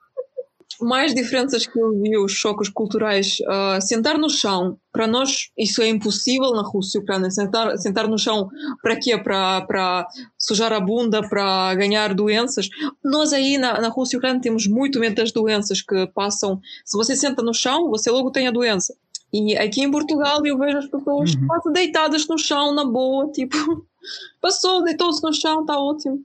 [0.83, 5.81] mais diferenças que eu vi, os choques culturais, uh, sentar no chão, para nós isso
[5.81, 7.31] é impossível na Rússia Ucrânia.
[7.31, 8.49] Sentar, sentar no chão
[8.81, 9.17] para quê?
[9.17, 10.07] Para
[10.37, 12.69] sujar a bunda, para ganhar doenças.
[13.03, 16.59] Nós aí na, na Rússia e Ucrânia temos muito medo das doenças que passam.
[16.85, 18.95] Se você senta no chão, você logo tem a doença.
[19.33, 21.47] E aqui em Portugal eu vejo as pessoas uhum.
[21.47, 23.57] quase deitadas no chão, na boa, tipo,
[24.39, 26.21] passou, deitou-se no chão, está ótimo.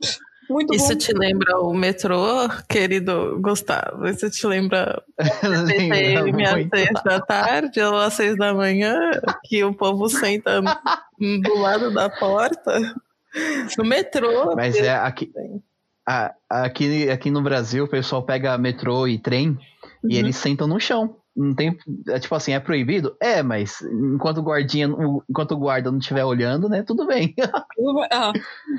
[0.49, 0.96] Muito Isso bom.
[0.96, 4.07] te lembra o metrô, querido Gustavo?
[4.07, 5.03] Isso te lembra
[5.44, 9.11] ele às seis da tarde ou às seis da manhã,
[9.44, 12.80] que o povo senta do lado da porta?
[13.76, 14.55] No metrô.
[14.57, 15.30] Mas é aqui,
[16.49, 19.59] aqui, aqui no Brasil o pessoal pega metrô e trem uhum.
[20.11, 21.78] e eles sentam no chão não tem.
[22.09, 23.16] É, tipo assim, é proibido?
[23.20, 24.89] É, mas enquanto o guardinha,
[25.30, 26.82] enquanto o guarda não estiver olhando, né?
[26.86, 27.32] Tudo bem.
[28.11, 28.32] ah,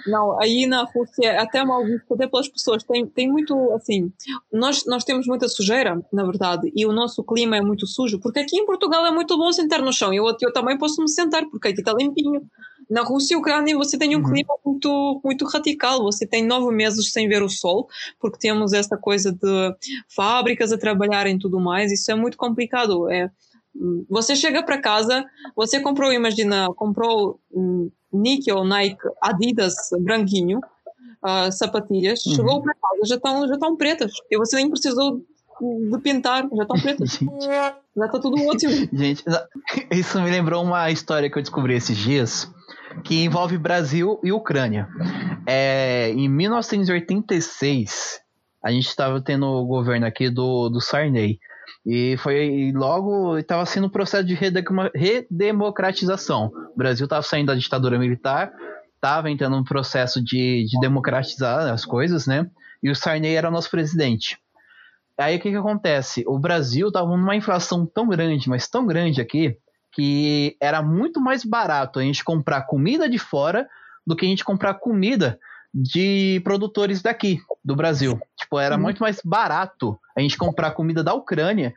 [0.05, 2.84] não, aí na Rússia é até mal visto até pelas pessoas.
[2.84, 4.12] Tem, tem muito assim.
[4.51, 8.39] Nós, nós temos muita sujeira, na verdade, e o nosso clima é muito sujo, porque
[8.39, 10.14] aqui em Portugal é muito bom sentar no chão.
[10.14, 12.41] Eu, eu também posso me sentar, porque aqui está limpinho.
[12.90, 14.32] Na Rússia e Ucrânia você tem um uhum.
[14.32, 16.02] clima muito, muito radical.
[16.04, 17.88] Você tem nove meses sem ver o sol,
[18.20, 19.76] porque temos essa coisa de
[20.08, 21.92] fábricas a trabalhar e tudo mais.
[21.92, 23.10] Isso é muito complicado.
[23.12, 23.30] É,
[24.10, 25.24] você chega para casa,
[25.56, 30.60] você comprou, imagina, comprou um, níquel, Nike, Adidas, branquinho,
[31.24, 32.36] uh, sapatilhas, uhum.
[32.36, 34.12] chegou para casa, já estão já estão pretas.
[34.30, 35.24] E você nem precisou
[35.62, 37.12] de pintar, já estão pretas.
[37.12, 37.45] Gente.
[37.45, 38.74] Já está tudo ótimo.
[38.93, 39.24] Gente,
[39.91, 42.49] isso me lembrou uma história que eu descobri esses dias
[43.03, 44.88] que envolve Brasil e Ucrânia.
[45.45, 48.20] É, em 1986,
[48.64, 51.39] a gente estava tendo o governo aqui do, do Sarney.
[51.86, 56.51] E foi logo estava sendo um processo de redemocratização.
[56.74, 58.51] O Brasil estava saindo da ditadura militar
[58.99, 62.45] estava entrando num processo de, de democratizar as coisas, né?
[62.84, 64.38] E o Sarney era nosso presidente.
[65.20, 66.24] Aí o que, que acontece?
[66.26, 69.57] O Brasil estava numa inflação tão grande, mas tão grande aqui,
[69.91, 73.67] que era muito mais barato a gente comprar comida de fora
[74.07, 75.38] do que a gente comprar comida
[75.74, 78.20] de produtores daqui, do Brasil.
[78.38, 78.82] Tipo, era uhum.
[78.82, 81.74] muito mais barato a gente comprar comida da Ucrânia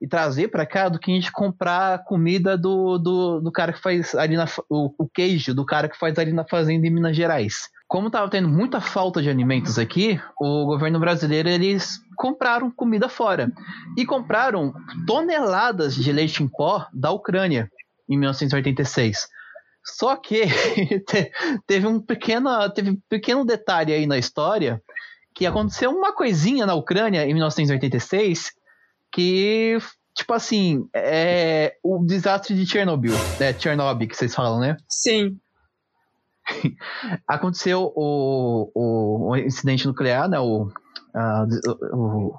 [0.00, 3.80] e trazer para cá do que a gente comprar comida do, do, do cara que
[3.80, 7.16] faz ali na, o, o queijo do cara que faz ali na fazenda em Minas
[7.16, 7.68] Gerais.
[7.88, 13.52] Como estava tendo muita falta de alimentos aqui, o governo brasileiro eles compraram comida fora
[13.96, 14.74] e compraram
[15.06, 17.70] toneladas de leite em pó da Ucrânia
[18.08, 19.28] em 1986.
[19.84, 20.42] Só que
[21.66, 24.82] teve um pequeno, teve um pequeno detalhe aí na história
[25.32, 28.52] que aconteceu uma coisinha na Ucrânia em 1986
[29.12, 29.78] que,
[30.14, 34.76] tipo assim, é o desastre de Chernobyl, é Chernobyl que vocês falam, né?
[34.88, 35.38] Sim.
[37.26, 40.38] Aconteceu o, o, o, incidente nuclear, né?
[40.38, 40.68] O,
[41.92, 42.34] o,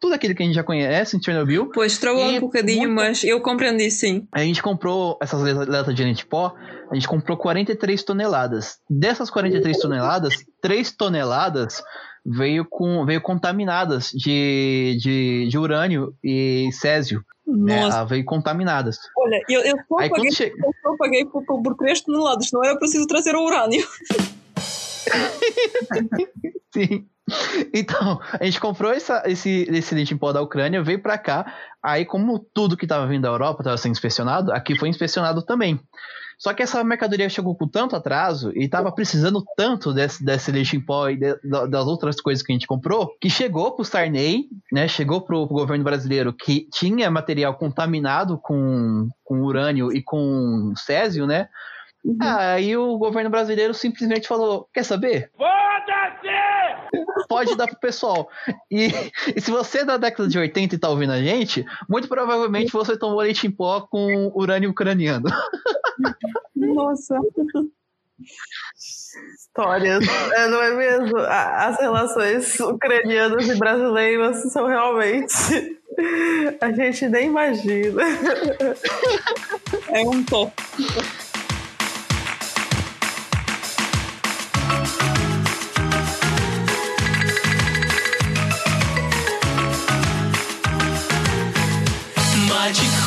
[0.00, 1.70] tudo aquilo que a gente já conhece em Chernobyl.
[1.72, 2.94] Pois, travou um bocadinho, muito...
[2.94, 4.26] mas eu compreendi sim.
[4.32, 6.54] A gente comprou essas latas de leite pó,
[6.90, 8.78] a gente comprou 43 toneladas.
[8.88, 11.82] Dessas 43 toneladas, 3 toneladas
[12.24, 17.24] veio, com, veio contaminadas de, de, de urânio e césio.
[17.46, 17.88] Né?
[17.88, 18.98] Né, veio contaminadas.
[19.18, 20.44] Olha, eu, eu só Aí, paguei, che...
[20.44, 23.86] eu só paguei por, por 3 toneladas, não era preciso trazer o urânio.
[26.72, 27.06] Sim.
[27.72, 31.54] Então, a gente comprou essa, esse, esse leite em pó da Ucrânia, veio para cá.
[31.82, 35.80] Aí, como tudo que estava vindo da Europa estava sendo inspecionado, aqui foi inspecionado também.
[36.42, 40.76] Só que essa mercadoria chegou com tanto atraso e tava precisando tanto desse, desse leite
[40.76, 41.36] em pó e de,
[41.68, 44.88] das outras coisas que a gente comprou, que chegou pro Sarney, né?
[44.88, 51.28] Chegou pro, pro governo brasileiro que tinha material contaminado com, com urânio e com césio,
[51.28, 51.48] né?
[52.04, 52.16] Uhum.
[52.20, 55.30] Aí o governo brasileiro simplesmente falou: quer saber?
[55.36, 57.28] Foda-se!
[57.28, 58.28] Pode dar pro pessoal.
[58.70, 58.88] E,
[59.34, 62.72] e, se você é da década de 80 e tá ouvindo a gente, muito provavelmente
[62.72, 65.28] você tomou leite em pó com urânio ucraniano.
[66.54, 67.18] Nossa.
[69.34, 71.18] Histórias, é, não é mesmo?
[71.18, 75.80] As relações ucranianas e brasileiras são realmente.
[76.60, 78.02] A gente nem imagina.
[79.88, 80.52] É um top.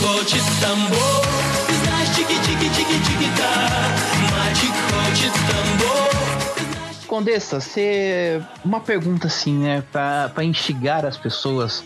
[0.05, 1.23] хочет Стамбул
[1.85, 3.53] Знаешь, чики-чики-чики-чики-та
[4.31, 6.11] Мальчик хочет Стамбул
[7.07, 8.41] Condessa, você...
[8.65, 11.83] uma pergunta assim, né, para instigar as pessoas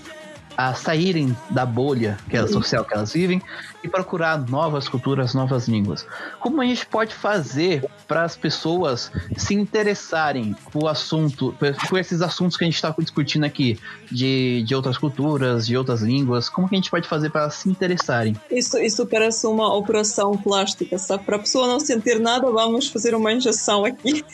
[0.59, 3.41] a saírem da bolha que é social que elas vivem
[3.81, 6.05] e procurar novas culturas, novas línguas.
[6.37, 11.55] Como a gente pode fazer para as pessoas se interessarem por assunto,
[11.87, 13.79] por esses assuntos que a gente está discutindo aqui,
[14.11, 16.49] de, de outras culturas, de outras línguas?
[16.49, 18.35] Como que a gente pode fazer para se interessarem?
[18.51, 21.23] Isso, isso parece uma operação plástica, sabe?
[21.23, 24.25] Para a pessoa não sentir nada, vamos fazer uma injeção aqui.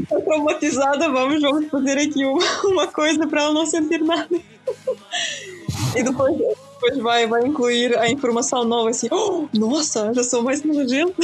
[0.00, 4.28] Está traumatizada, vamos, vamos fazer aqui uma, uma coisa para ela não sentir nada.
[5.96, 10.62] e depois, depois vai, vai incluir a informação nova assim: oh, nossa, já sou mais
[10.62, 11.22] nojenta.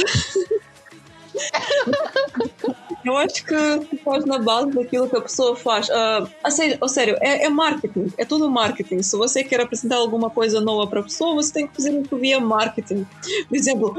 [3.05, 5.87] Eu acho que faz na base daquilo que a pessoa faz.
[5.87, 9.01] Uh, a sério, a sério é, é, marketing, é tudo marketing.
[9.01, 12.17] Se você quer apresentar alguma coisa nova para a pessoa, você tem que fazer isso
[12.17, 13.07] via marketing.
[13.47, 13.95] Por exemplo,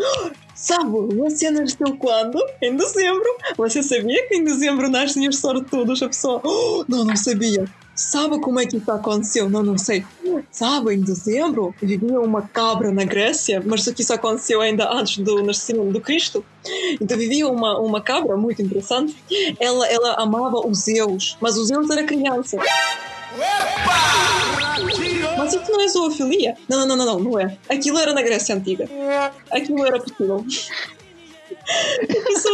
[0.54, 2.38] sabe, você nasceu quando?
[2.60, 3.36] Em dezembro.
[3.56, 6.02] Você sabia que em dezembro nascem os sortudos?
[6.02, 7.64] A pessoa, oh, não, não sabia.
[7.98, 9.50] Sabe como é que isso aconteceu?
[9.50, 10.04] Não, não sei.
[10.52, 15.18] Sabe, em dezembro vivia uma cabra na Grécia, mas só que isso aconteceu ainda antes
[15.18, 16.44] do nascimento do Cristo.
[17.00, 19.16] Então vivia uma, uma cabra muito interessante.
[19.58, 22.56] Ela, ela amava os Zeus, mas os Zeus era criança.
[25.36, 26.56] Mas isso não é zoofilia?
[26.68, 27.58] Não, não, não, não, não é.
[27.68, 28.88] Aquilo era na Grécia Antiga.
[29.50, 30.46] Aquilo era possível.
[32.30, 32.48] Isso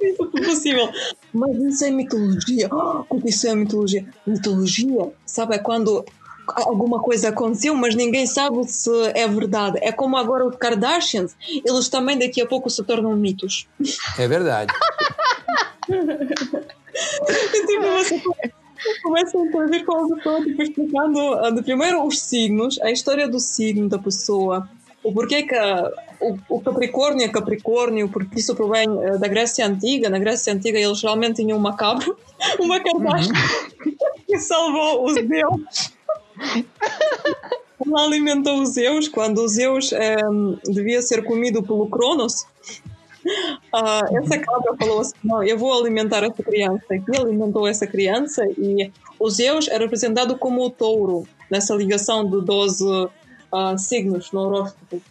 [0.00, 0.90] é possível.
[1.32, 2.68] Mas isso é mitologia.
[3.08, 4.06] O que isso é mitologia?
[4.26, 6.04] Mitologia, sabe, é quando
[6.46, 9.78] alguma coisa aconteceu, mas ninguém sabe se é verdade.
[9.82, 13.68] É como agora os Kardashians, eles também daqui a pouco se tornam mitos.
[14.18, 14.72] É verdade.
[17.66, 18.22] tipo, você
[19.02, 23.88] começa a intervir com a pessoa, tipo, explicando primeiro os signos, a história do signo
[23.88, 24.68] da pessoa,
[25.02, 25.54] o porquê que
[26.20, 30.10] o, o, Capricórnio é Capricórnio, porque isso provém uh, da Grécia Antiga.
[30.10, 32.14] Na Grécia Antiga eles realmente tinham uma cabra,
[32.60, 33.94] uma cartaxa uhum.
[34.26, 35.92] que salvou os deuses.
[37.86, 42.46] Ela alimentou os Zeus quando o Zeus um, devia ser comido pelo Cronos.
[43.24, 46.84] Uh, essa cabra falou assim: Não, eu vou alimentar essa criança.
[46.90, 52.44] E alimentou essa criança, e o Zeus é representado como o touro, nessa ligação de
[52.44, 55.02] 12 uh, signos no horóscopo.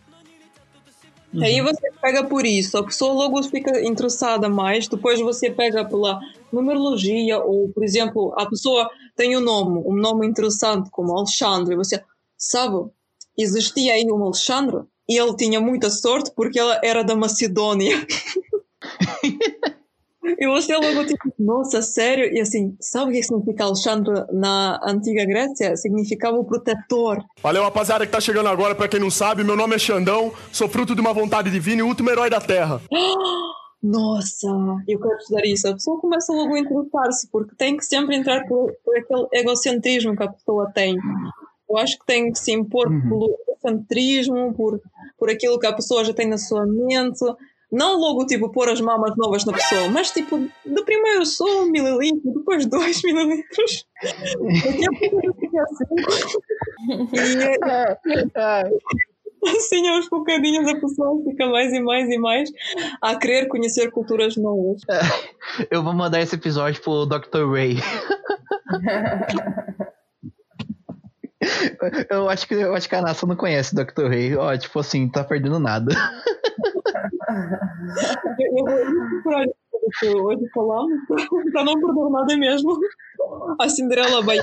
[1.34, 1.44] Uhum.
[1.44, 6.20] Aí você pega por isso, a pessoa logo fica interessada mais, depois você pega pela
[6.52, 12.04] numerologia, ou, por exemplo, a pessoa tem um nome, um nome interessante, como Alexandre, você
[12.38, 12.90] sabe,
[13.38, 17.96] existia aí um Alexandre, e ele tinha muita sorte porque ela era da Macedônia.
[20.38, 22.32] e você logo tipo, nossa, sério?
[22.34, 25.76] E assim, sabe o que significa Alexandre na antiga Grécia?
[25.76, 27.24] Significava o protetor.
[27.42, 30.68] Valeu, rapaziada que tá chegando agora, pra quem não sabe, meu nome é Xandão, sou
[30.68, 32.82] fruto de uma vontade divina e último herói da Terra.
[33.82, 34.48] Nossa,
[34.88, 35.68] eu quero estudar isso.
[35.68, 40.18] A pessoa começa logo a interessar-se, porque tem que sempre entrar por, por aquele egocentrismo
[40.18, 40.98] que a pessoa tem.
[41.70, 43.02] Eu acho que tem que se impor uhum.
[43.02, 44.82] pelo egocentrismo, por,
[45.18, 47.24] por aquilo que a pessoa já tem na sua mente.
[47.72, 51.70] Não logo, tipo, pôr as mamas novas na pessoa, mas, tipo, de primeiro só um
[51.70, 53.86] mililitro, depois dois mililitros.
[54.64, 55.86] Daqui a pouco assim.
[59.44, 62.50] E, assim, aos bocadinhos, a pessoa fica mais e mais e mais
[63.02, 64.82] a querer conhecer culturas novas.
[65.70, 67.48] Eu vou mandar esse episódio pro Dr.
[67.52, 67.78] Ray.
[72.10, 74.08] Eu acho que eu acho que a Nassa não conhece o Dr.
[74.08, 74.36] Ray.
[74.36, 75.92] Ó, tipo assim, tá perdendo nada.
[78.40, 78.66] eu
[80.04, 80.86] vou hoje falar
[81.52, 82.78] pra não perder nada mesmo.
[83.60, 84.38] A Cinderela vai.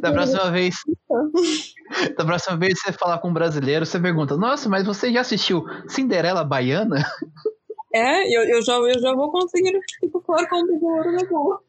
[0.00, 0.74] da próxima vez
[2.16, 5.64] da próxima vez você falar com um brasileiro você pergunta nossa mas você já assistiu
[5.88, 7.02] Cinderela Baiana
[7.94, 11.62] é eu, eu já eu já vou conseguir tipo, falar com o brasileiro na boa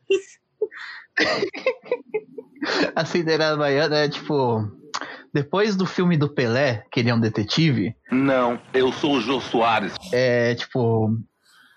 [2.95, 4.72] a Cinderela Baiana é tipo.
[5.34, 7.93] Depois do filme do Pelé, que ele é um detetive.
[8.09, 9.93] Não, eu sou o Jô Soares.
[10.11, 11.09] É tipo.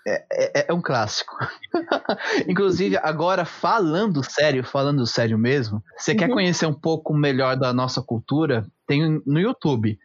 [0.07, 1.35] É, é, é um clássico.
[2.47, 6.17] Inclusive, agora falando sério, falando sério mesmo, você uhum.
[6.17, 8.65] quer conhecer um pouco melhor da nossa cultura?
[8.87, 9.99] Tem no YouTube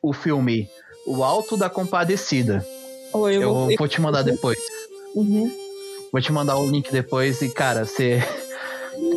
[0.00, 0.68] o filme
[1.04, 2.64] O Alto da Compadecida.
[3.12, 3.76] Oh, eu, eu vou...
[3.76, 4.58] vou te mandar depois.
[5.14, 5.61] Uhum.
[6.12, 8.22] Vou te mandar o link depois e, cara, você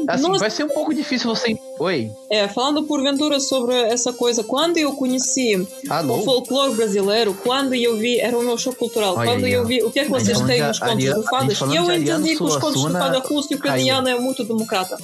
[0.08, 0.40] Assim, Nossa.
[0.40, 1.58] vai ser um pouco difícil você.
[1.80, 2.12] Oi.
[2.30, 8.20] É, falando porventura sobre essa coisa, quando eu conheci o folclore brasileiro, quando eu vi,
[8.20, 10.40] era o meu show cultural, Olha quando aí, eu vi o que é que vocês
[10.42, 14.08] têm nos contos de fadas, eu entendi que os contos de fada russo e ucraniano
[14.08, 14.98] é muito democrata.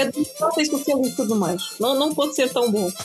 [0.00, 1.62] É democrata e socialista e tudo mais.
[1.78, 2.90] Não, não pode ser tão bom.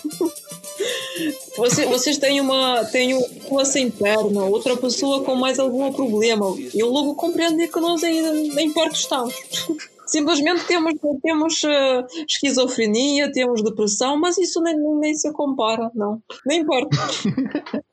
[1.58, 3.14] Você, vocês têm uma têm
[3.50, 6.46] uma sem perna, outra pessoa com mais algum problema.
[6.74, 9.34] Eu logo compreendi que nós ainda nem perto estamos.
[10.06, 10.94] Simplesmente temos,
[11.24, 16.22] temos uh, esquizofrenia, temos depressão, mas isso nem, nem se compara, não.
[16.46, 16.98] Nem importa.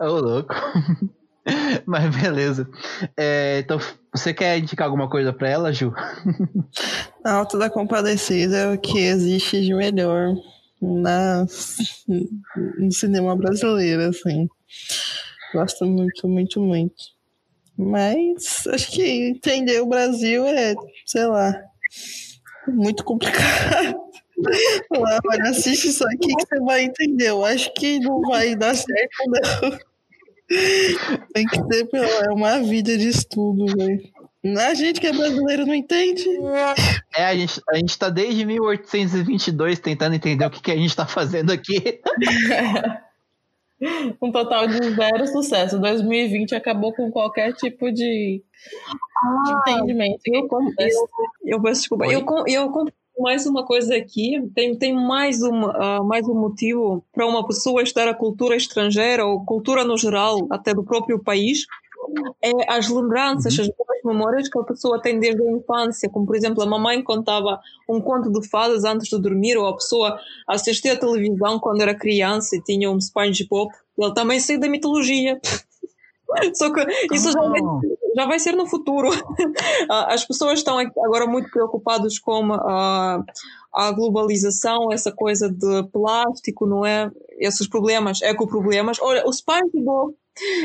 [0.00, 0.52] Oh, louco.
[1.86, 2.68] Mas beleza.
[3.16, 3.78] É, então,
[4.12, 5.92] você quer indicar alguma coisa para ela, Ju?
[7.24, 10.34] Alto da Compadecida é o que existe de melhor
[10.80, 11.46] na,
[12.78, 14.48] no cinema brasileiro, assim.
[15.52, 17.14] Gosto muito, muito, muito.
[17.76, 20.74] Mas acho que entender o Brasil é,
[21.06, 21.54] sei lá,
[22.68, 24.02] muito complicado.
[24.90, 27.30] Lá, olha, assiste isso aqui que você vai entender.
[27.30, 29.78] Eu acho que não vai dar certo, não.
[31.32, 34.02] Tem que ter é uma vida de estudo, velho.
[34.58, 36.24] A gente que é brasileiro não entende.
[37.16, 40.94] É, a gente, a gente tá desde 1822 tentando entender o que, que a gente
[40.94, 42.00] tá fazendo aqui.
[44.20, 45.80] um total de zero sucesso.
[45.80, 48.42] 2020 acabou com qualquer tipo de,
[49.22, 50.20] ah, de entendimento.
[50.26, 50.46] Eu,
[50.78, 51.08] eu,
[51.44, 52.04] eu peço desculpa.
[52.06, 52.70] Eu, eu
[53.18, 54.40] mais uma coisa aqui.
[54.54, 59.24] Tem, tem mais, uma, uh, mais um motivo para uma pessoa estudar a cultura estrangeira
[59.24, 61.66] ou cultura no geral, até do próprio país.
[62.42, 63.64] É as lembranças, uhum.
[63.64, 67.02] as boas memórias que a pessoa tem desde a infância, como por exemplo a mamãe
[67.02, 67.58] contava
[67.88, 71.94] um conto de fadas antes de dormir, ou a pessoa assistia a televisão quando era
[71.94, 75.40] criança e tinha um SpongeBob, ele também saiu da mitologia.
[76.54, 77.60] Só que isso já vai,
[78.16, 79.10] já vai, ser no futuro.
[79.88, 83.22] As pessoas estão agora muito preocupadas com a,
[83.72, 87.10] a globalização, essa coisa de plástico, não é?
[87.38, 88.98] Esses problemas, ecoproblemas.
[89.00, 90.14] Olha, o SpongeBob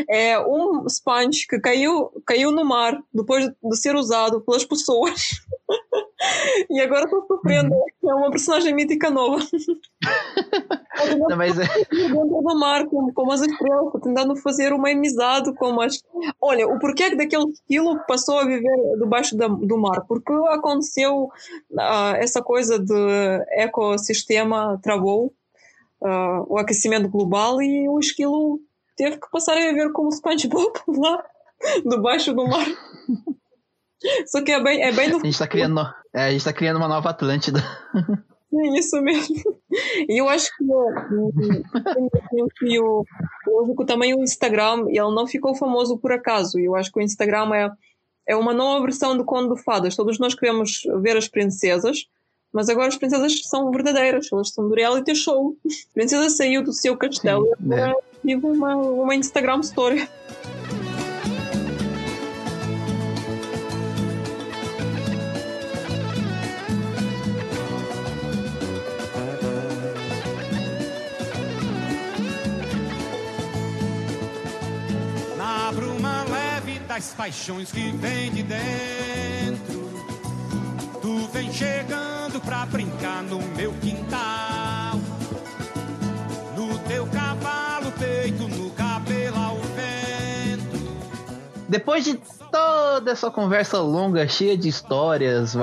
[0.10, 5.42] é um sponge que caiu, caiu no mar depois de ser usado pelas pessoas.
[6.70, 7.74] e agora estou sofrendo.
[7.74, 8.10] Uhum.
[8.10, 9.40] É uma personagem mítica nova.
[11.30, 11.66] Não, mas é...
[11.92, 16.04] Dentro do mar, como, como as estrelas, tentando fazer uma amizade com as.
[16.42, 20.06] Olha, o porquê daquele esquilo passou a viver debaixo da, do mar?
[20.08, 21.26] Porque aconteceu
[21.72, 25.34] uh, essa coisa de ecossistema travou,
[26.02, 28.60] uh, o aquecimento global e o esquilo
[28.98, 31.24] teve que passar a ver como SpongeBob lá,
[31.86, 32.68] debaixo do mar.
[34.28, 35.18] Só que é bem, é bem no...
[35.18, 35.82] A gente tá criando,
[36.14, 37.60] é, a gente tá criando uma nova Atlântida.
[38.52, 39.36] É isso mesmo.
[40.10, 40.66] E eu acho que,
[42.80, 46.58] o, que também o Instagram ele não ficou famoso por acaso.
[46.58, 47.70] Eu acho que o Instagram é,
[48.28, 49.96] é uma nova versão do Conde de Fadas.
[49.96, 52.08] Todos nós queremos ver as princesas,
[52.52, 55.56] mas agora as princesas são verdadeiras, elas são do reality show.
[55.66, 57.96] A princesa saiu do seu castelo e agora é.
[58.24, 60.10] vive uma, uma Instagram story.
[77.00, 79.90] Das paixões que vem de dentro.
[81.02, 85.00] Tu vem chegando pra brincar no meu quintal.
[86.58, 90.78] No teu cavalo, peito, no cabelo ao vento.
[91.70, 92.20] Depois de
[92.52, 95.56] toda essa conversa longa, cheia de histórias,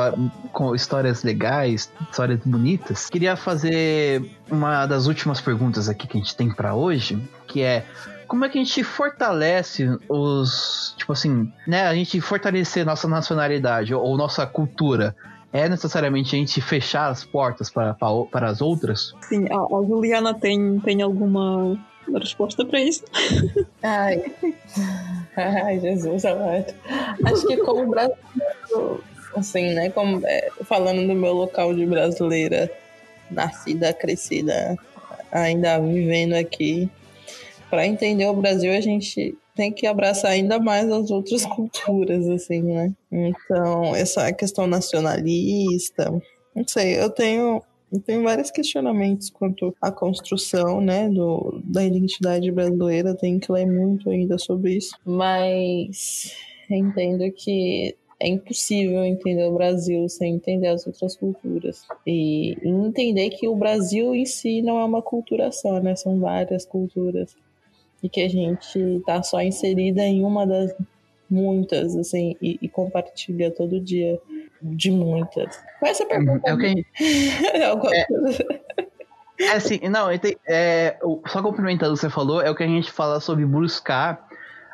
[0.54, 6.34] com histórias legais, histórias bonitas, queria fazer uma das últimas perguntas aqui que a gente
[6.34, 7.84] tem para hoje, que é
[8.26, 10.94] como é que a gente fortalece os.
[10.96, 11.86] Tipo assim, né?
[11.86, 15.14] A gente fortalecer nossa nacionalidade ou nossa cultura.
[15.52, 19.14] É necessariamente a gente fechar as portas para, para, para as outras?
[19.22, 21.78] Sim, a, a Juliana tem, tem alguma
[22.12, 23.04] resposta para isso?
[23.82, 24.22] Ai.
[25.36, 26.74] Ai, Jesus amado.
[27.24, 29.04] Acho que como brasileiro,
[29.34, 29.88] assim, né?
[29.90, 32.70] Como, é, falando do meu local de brasileira,
[33.30, 34.76] nascida, crescida,
[35.32, 36.90] ainda vivendo aqui,
[37.76, 42.62] para entender o Brasil, a gente tem que abraçar ainda mais as outras culturas, assim,
[42.62, 42.90] né?
[43.12, 46.10] Então, essa questão nacionalista,
[46.54, 47.62] não sei, eu tenho,
[47.92, 53.66] eu tenho vários questionamentos quanto à construção, né, do, da identidade brasileira, tenho que ler
[53.66, 56.34] muito ainda sobre isso, mas
[56.70, 61.82] entendo que é impossível entender o Brasil sem entender as outras culturas.
[62.06, 65.94] E entender que o Brasil em si não é uma cultura só, né?
[65.94, 67.36] São várias culturas
[68.06, 70.72] e que a gente tá só inserida em uma das
[71.28, 74.20] muitas, assim, e, e compartilha todo dia
[74.62, 75.56] de muitas.
[75.80, 76.48] Qual é essa pergunta?
[76.48, 76.66] É o que
[77.92, 78.06] é,
[79.44, 80.08] é assim, não,
[80.48, 80.96] é,
[81.26, 84.24] só complementando o que você falou, é o que a gente fala sobre buscar.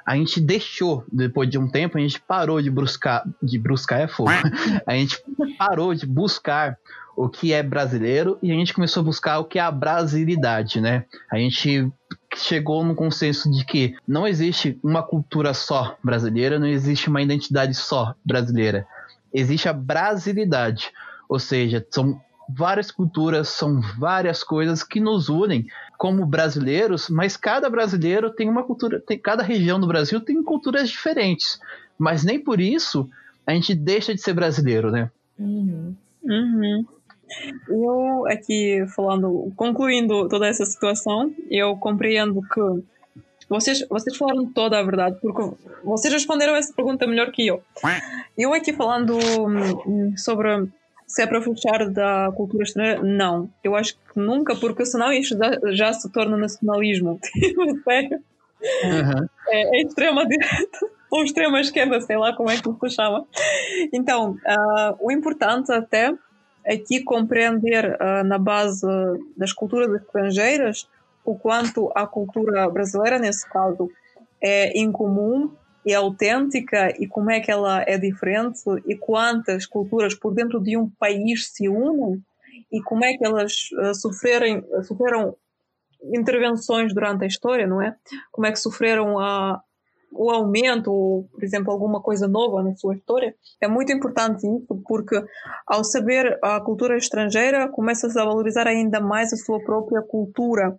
[0.04, 3.24] A gente deixou, depois de um tempo, a gente parou de buscar.
[3.42, 4.30] De buscar é fogo.
[4.84, 5.16] A gente
[5.56, 6.76] parou de buscar
[7.16, 10.80] o que é brasileiro e a gente começou a buscar o que é a brasilidade,
[10.80, 11.04] né?
[11.30, 11.92] A gente
[12.36, 17.74] chegou no consenso de que não existe uma cultura só brasileira, não existe uma identidade
[17.74, 18.86] só brasileira.
[19.32, 20.90] Existe a brasilidade,
[21.28, 25.66] ou seja, são várias culturas, são várias coisas que nos unem
[25.96, 30.88] como brasileiros, mas cada brasileiro tem uma cultura, tem, cada região do Brasil tem culturas
[30.88, 31.60] diferentes,
[31.98, 33.08] mas nem por isso
[33.46, 35.10] a gente deixa de ser brasileiro, né?
[35.38, 35.94] Uhum.
[36.22, 36.84] Uhum.
[37.68, 42.82] Eu aqui falando, concluindo toda essa situação, eu compreendo que
[43.48, 47.62] vocês, vocês falaram toda a verdade, porque vocês responderam essa pergunta melhor que eu.
[48.36, 50.68] Eu aqui falando hum, sobre
[51.06, 53.50] se é para fechar da cultura estrangeira, não.
[53.62, 57.20] Eu acho que nunca, porque senão isto já, já se torna nacionalismo.
[57.84, 58.18] Sério.
[58.84, 59.26] Uhum.
[59.48, 60.78] É, é extrema direita
[61.10, 63.26] ou extrema esquerda, sei lá como é que se chama.
[63.92, 66.14] Então, uh, o importante até
[66.66, 68.86] aqui compreender uh, na base
[69.36, 70.88] das culturas estrangeiras
[71.24, 73.90] o quanto a cultura brasileira, nesse caso,
[74.40, 75.52] é incomum
[75.84, 80.76] e autêntica e como é que ela é diferente e quantas culturas por dentro de
[80.76, 82.22] um país se unem
[82.70, 85.36] e como é que elas uh, sofrerem, sofreram
[86.12, 87.94] intervenções durante a história, não é?
[88.30, 89.62] Como é que sofreram a,
[90.12, 93.34] o aumento, ou, por exemplo, alguma coisa nova na sua história.
[93.60, 95.22] É muito importante isso, porque
[95.66, 100.76] ao saber a cultura estrangeira, começa-se a valorizar ainda mais a sua própria cultura.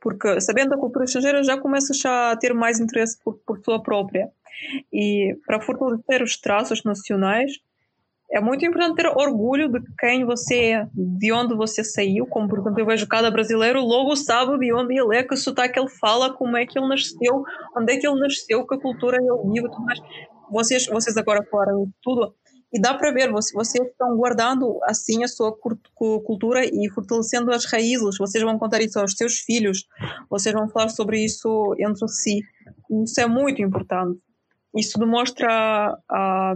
[0.00, 4.30] Porque sabendo a cultura estrangeira, já começas a ter mais interesse por, por sua própria.
[4.92, 7.52] E para fortalecer os traços nacionais,
[8.32, 12.60] é muito importante ter orgulho de quem você é, de onde você saiu, como por
[12.60, 16.32] exemplo eu vejo cada brasileiro logo sabe de onde ele é, que sotaque ele fala,
[16.32, 17.42] como é que ele nasceu,
[17.76, 20.00] onde é que ele nasceu, que cultura ele vive, tudo mais.
[20.50, 22.32] Vocês, vocês agora falaram tudo
[22.72, 25.52] e dá para ver, vocês estão guardando assim a sua
[25.96, 29.88] cultura e fortalecendo as raízes, vocês vão contar isso aos seus filhos,
[30.28, 32.40] vocês vão falar sobre isso entre si.
[33.04, 34.20] Isso é muito importante.
[34.74, 35.48] Isso demonstra
[36.08, 36.54] a,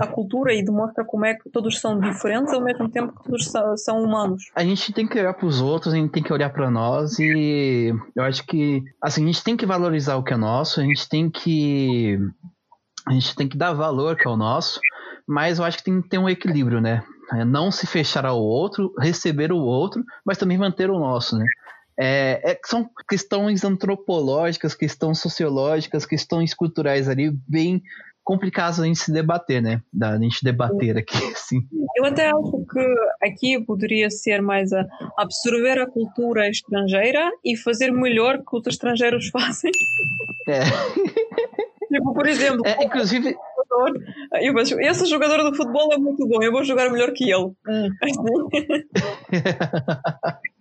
[0.00, 3.50] a cultura e demonstra como é que todos são diferentes ao mesmo tempo que todos
[3.76, 4.50] são, humanos.
[4.56, 7.18] A gente tem que olhar para os outros, a gente tem que olhar para nós
[7.18, 10.84] e eu acho que assim, a gente tem que valorizar o que é nosso, a
[10.84, 12.18] gente tem que
[13.06, 14.80] a gente tem que dar valor que é o nosso,
[15.26, 17.04] mas eu acho que tem que ter um equilíbrio, né?
[17.32, 21.44] É não se fechar ao outro, receber o outro, mas também manter o nosso, né?
[21.98, 27.82] É, é, são questões antropológicas, questões sociológicas, questões culturais ali bem
[28.24, 29.82] complicadas a gente se debater, né?
[29.92, 31.60] Da gente debater aqui, assim.
[31.96, 34.84] Eu até acho que aqui poderia ser mais a
[35.18, 39.70] absorver a cultura estrangeira e fazer melhor que os estrangeiros fazem.
[40.48, 40.62] É.
[41.92, 43.36] Tipo, por exemplo, é, inclusive.
[44.40, 47.52] Eu penso, esse jogador de futebol é muito bom, eu vou jogar melhor que ele.
[47.68, 47.88] Hum.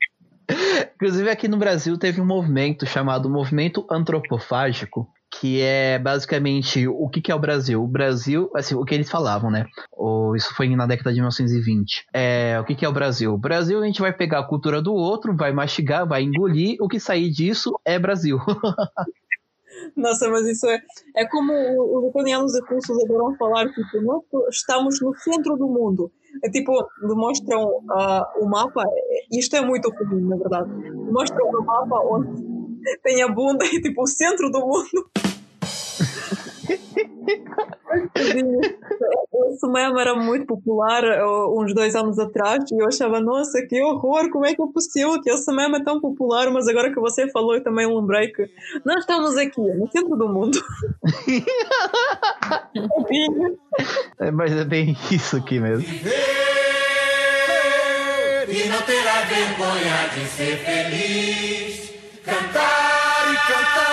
[0.96, 5.08] Inclusive, aqui no Brasil teve um movimento chamado Movimento Antropofágico,
[5.40, 7.84] que é basicamente o que, que é o Brasil.
[7.84, 9.66] O Brasil, assim, o que eles falavam, né?
[9.92, 12.06] Ou isso foi na década de 1920.
[12.14, 13.34] É, o que, que é o Brasil?
[13.34, 16.88] O Brasil a gente vai pegar a cultura do outro, vai mastigar, vai engolir, o
[16.88, 18.38] que sair disso é Brasil.
[19.96, 20.82] Nossa, mas isso é,
[21.16, 26.12] é como os ucranianos e russos adoram falar, tipo, nós estamos no centro do mundo.
[26.44, 26.72] É tipo,
[27.08, 28.84] demonstram uh, o mapa,
[29.32, 30.70] isto é muito comum, na verdade.
[30.74, 32.54] Demonstram o mapa onde
[33.04, 35.10] tem a bunda e tipo o centro do mundo.
[39.52, 43.82] Esse meme era muito popular uh, uns dois anos atrás e eu achava, nossa, que
[43.82, 46.50] horror, como é que é possível que esse meme é tão popular?
[46.52, 48.50] Mas agora que você falou, eu também lembrei que
[48.86, 50.58] nós estamos aqui, no centro do mundo.
[54.20, 55.86] é, mas é bem isso aqui mesmo.
[58.48, 61.94] E não terá vergonha de ser feliz.
[62.24, 63.93] Cantar e cantar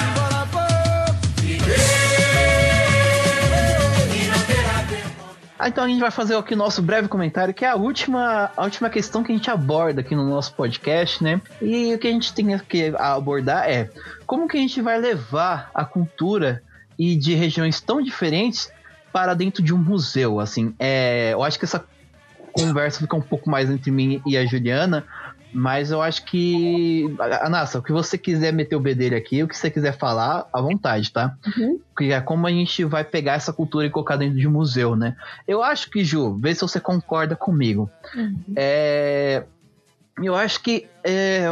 [5.61, 8.49] Ah, então a gente vai fazer aqui o nosso breve comentário, que é a última,
[8.57, 11.39] a última questão que a gente aborda aqui no nosso podcast, né?
[11.61, 13.87] E o que a gente tem que abordar é
[14.25, 16.63] como que a gente vai levar a cultura
[16.97, 18.71] e de regiões tão diferentes
[19.13, 20.73] para dentro de um museu, assim.
[20.79, 21.85] É, eu acho que essa
[22.51, 25.05] conversa fica um pouco mais entre mim e a Juliana,
[25.53, 27.05] mas eu acho que.
[27.41, 30.47] Anassa, o que você quiser meter o B dele aqui, o que você quiser falar,
[30.51, 31.35] à vontade, tá?
[31.57, 31.79] Uhum.
[31.97, 34.95] Que é como a gente vai pegar essa cultura e colocar dentro de um museu,
[34.95, 35.15] né?
[35.47, 37.89] Eu acho que, Ju, vê se você concorda comigo.
[38.15, 38.37] Uhum.
[38.55, 39.43] É.
[40.21, 41.45] Eu acho que é,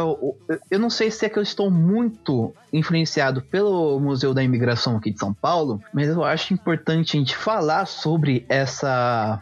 [0.70, 5.10] eu não sei se é que eu estou muito influenciado pelo Museu da Imigração aqui
[5.10, 9.40] de São Paulo, mas eu acho importante a gente falar sobre essa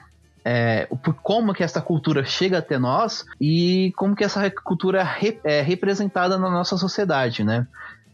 [0.51, 5.07] é, por como que essa cultura chega até nós e como que essa cultura
[5.45, 7.67] é representada na nossa sociedade, né?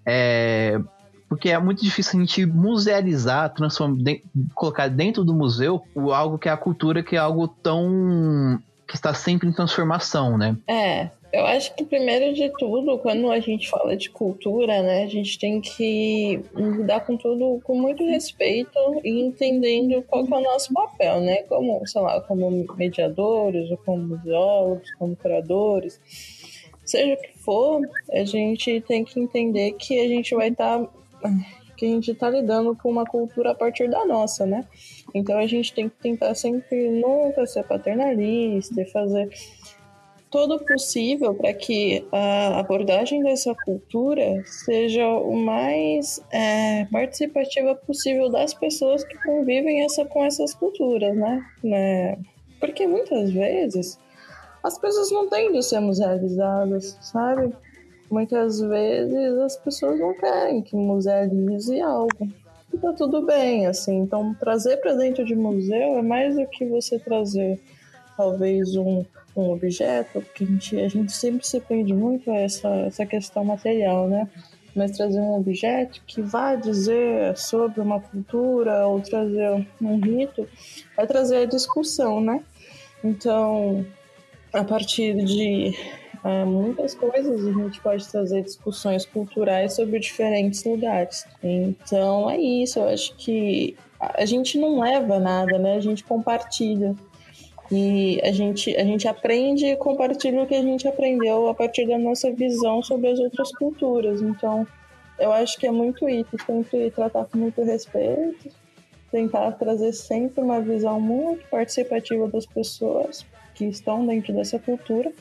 [0.04, 0.80] É,
[1.28, 4.20] porque é muito difícil a gente musealizar, transformar, de,
[4.52, 5.80] colocar dentro do museu
[6.12, 10.56] algo que é a cultura que é algo tão que está sempre em transformação, né?
[10.66, 15.08] É, eu acho que primeiro de tudo, quando a gente fala de cultura, né, a
[15.08, 20.72] gente tem que lidar com tudo com muito respeito e entendendo qual é o nosso
[20.72, 21.42] papel, né?
[21.42, 26.00] Como, sei lá, como mediadores, ou como museólogos, como curadores,
[26.84, 27.80] seja o que for,
[28.12, 30.84] a gente tem que entender que a gente vai estar
[31.20, 31.30] tá,
[31.76, 34.64] que a gente está lidando com uma cultura a partir da nossa, né?
[35.12, 39.30] Então a gente tem que tentar sempre nunca ser paternalista e fazer
[40.34, 48.52] todo possível para que a abordagem dessa cultura seja o mais é, participativa possível das
[48.52, 51.40] pessoas que convivem essa, com essas culturas, né?
[51.62, 52.18] né?
[52.58, 53.96] Porque muitas vezes
[54.64, 57.54] as pessoas não têm de ser musealizadas, sabe?
[58.10, 62.28] Muitas vezes as pessoas não querem que musealize algo.
[62.72, 63.98] E tá tudo bem, assim.
[63.98, 67.60] Então, trazer para dentro de museu é mais do que você trazer
[68.16, 69.04] talvez um
[69.36, 73.44] um objeto, porque a gente, a gente sempre se prende muito a essa, essa questão
[73.44, 74.28] material, né?
[74.74, 80.48] Mas trazer um objeto que vá dizer sobre uma cultura ou trazer um rito,
[80.96, 82.42] é trazer a discussão, né?
[83.02, 83.84] Então,
[84.52, 85.76] a partir de
[86.24, 91.24] uh, muitas coisas, a gente pode trazer discussões culturais sobre diferentes lugares.
[91.42, 92.78] Então, é isso.
[92.80, 95.76] Eu acho que a gente não leva nada, né?
[95.76, 96.96] A gente compartilha.
[97.70, 101.86] E a gente, a gente aprende e compartilha o que a gente aprendeu a partir
[101.86, 104.20] da nossa visão sobre as outras culturas.
[104.20, 104.66] Então,
[105.18, 108.50] eu acho que é muito isso, sempre tratar com muito respeito,
[109.10, 113.24] tentar trazer sempre uma visão muito participativa das pessoas
[113.54, 115.12] que estão dentro dessa cultura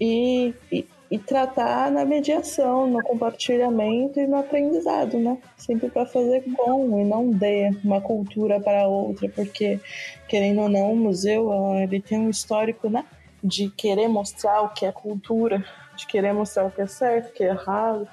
[0.00, 5.38] e, e, e tratar na mediação, no compartilhamento e no aprendizado, né?
[5.56, 9.80] Sempre para fazer com e não de uma cultura para outra, porque
[10.28, 13.04] querendo ou não, o museu ele tem um histórico, né?
[13.42, 15.64] De querer mostrar o que é cultura,
[15.96, 18.06] de querer mostrar o que é certo, o que é errado.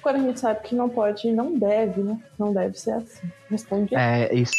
[0.00, 2.20] Agora a gente sabe que não pode e não deve, né?
[2.38, 3.26] Não deve ser assim.
[3.50, 3.94] Responde.
[3.94, 4.52] É, isso.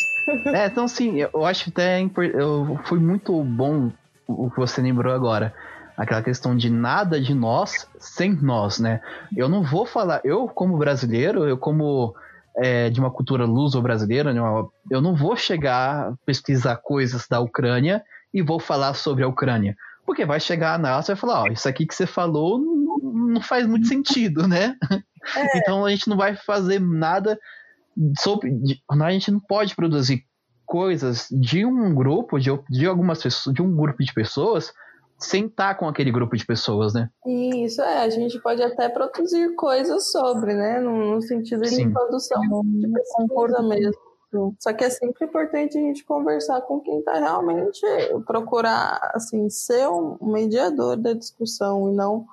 [0.48, 2.02] é, então sim, eu acho até
[2.34, 3.92] eu, foi muito bom
[4.28, 5.54] o que você lembrou agora
[5.96, 9.02] aquela questão de nada de nós sem nós, né?
[9.36, 12.16] Eu não vou falar, eu como brasileiro, eu como
[12.58, 14.42] é, de uma cultura luso-brasileira, né,
[14.90, 18.04] eu não vou chegar pesquisar coisas da Ucrânia
[18.34, 19.76] e vou falar sobre a Ucrânia.
[20.06, 22.98] Porque vai chegar a NASA e vai falar, ó, isso aqui que você falou não,
[23.34, 24.76] não faz muito sentido, né?
[25.36, 25.58] É.
[25.58, 27.40] Então a gente não vai fazer nada
[28.20, 28.54] sobre.
[28.88, 30.24] A gente não pode produzir
[30.68, 34.72] coisas de um grupo, de, de algumas pessoas, de um grupo de pessoas
[35.18, 37.10] sem estar com aquele grupo de pessoas, né?
[37.26, 38.04] Isso, é.
[38.04, 40.80] A gente pode até produzir coisas sobre, né?
[40.80, 44.06] No, no sentido de produção de pesquisa mesmo.
[44.60, 47.82] Só que é sempre importante a gente conversar com quem está realmente
[48.26, 52.26] procurar, assim, ser um mediador da discussão e não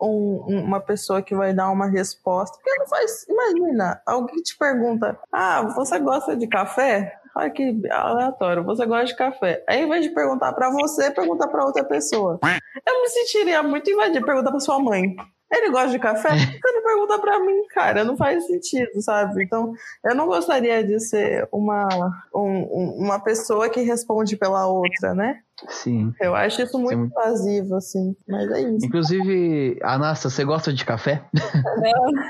[0.00, 2.56] um, uma pessoa que vai dar uma resposta.
[2.56, 3.26] Porque não faz.
[3.28, 7.19] Imagina, alguém te pergunta: Ah, você gosta de café?
[7.34, 9.64] Olha que aleatório, você gosta de café.
[9.68, 12.38] Aí, ao invés de perguntar para você, pergunta para outra pessoa.
[12.86, 15.14] Eu me sentiria muito invadido perguntar para sua mãe.
[15.52, 16.30] Ele gosta de café?
[16.30, 19.42] Você não pergunta pra mim, cara, não faz sentido, sabe?
[19.42, 19.72] Então,
[20.04, 21.88] eu não gostaria de ser uma,
[22.34, 25.40] um, uma pessoa que responde pela outra, né?
[25.68, 26.12] Sim.
[26.20, 28.86] Eu acho isso muito, muito invasivo, assim, mas é isso.
[28.86, 31.22] Inclusive, Anassa, você gosta de café?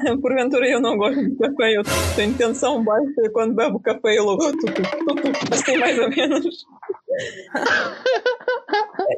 [0.04, 1.82] Não, porventura eu não gosto de café, eu
[2.16, 6.64] tenho intenção baixa e quando bebo café eu logo assim mais ou menos.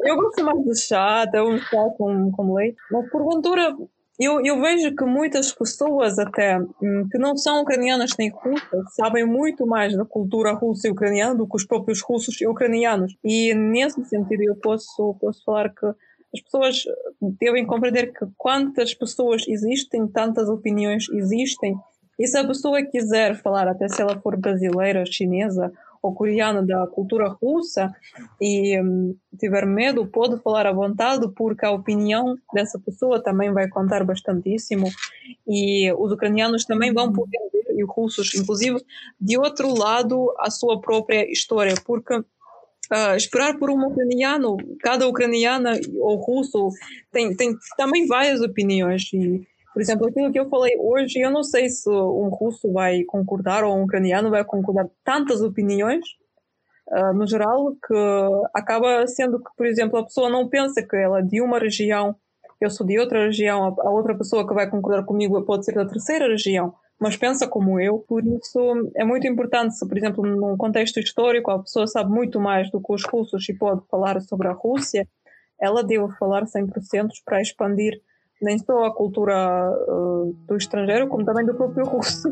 [0.04, 3.74] Eu gosto mais de chá, até um chá com, com leite, mas porventura
[4.20, 9.24] eu, eu vejo que muitas pessoas até hum, que não são ucranianas nem russas sabem
[9.24, 13.16] muito mais da cultura russa e ucraniana do que os próprios russos e ucranianos.
[13.24, 16.84] E nesse sentido eu posso, posso falar que as pessoas
[17.40, 21.74] devem compreender que quantas pessoas existem, tantas opiniões existem.
[22.18, 25.72] E se a pessoa quiser falar, até se ela for brasileira, chinesa
[26.02, 27.94] ou coreana da cultura russa
[28.40, 28.76] e
[29.38, 34.88] tiver medo, pode falar à vontade, porque a opinião dessa pessoa também vai contar bastantíssimo.
[35.46, 38.84] E os ucranianos também vão poder ver, e os russos, inclusive,
[39.20, 42.20] de outro lado, a sua própria história, porque
[43.16, 46.68] esperar por um ucraniano, cada ucraniana ou russo
[47.10, 51.42] tem, tem também várias opiniões e por exemplo, aquilo que eu falei hoje, eu não
[51.42, 54.86] sei se um russo vai concordar ou um ucraniano vai concordar.
[55.02, 56.04] Tantas opiniões,
[56.88, 57.94] uh, no geral, que
[58.54, 62.14] acaba sendo que, por exemplo, a pessoa não pensa que ela é de uma região,
[62.60, 65.86] eu sou de outra região, a, outra pessoa que vai concordar comigo pode ser da
[65.86, 67.98] terceira região, mas pensa como eu.
[68.06, 72.38] Por isso, é muito importante se, por exemplo, num contexto histórico, a pessoa sabe muito
[72.38, 75.08] mais do que os russos e pode falar sobre a Rússia,
[75.58, 78.00] ela deve falar 100% para expandir
[78.42, 82.28] nem só a cultura uh, do estrangeiro, como também do próprio russo.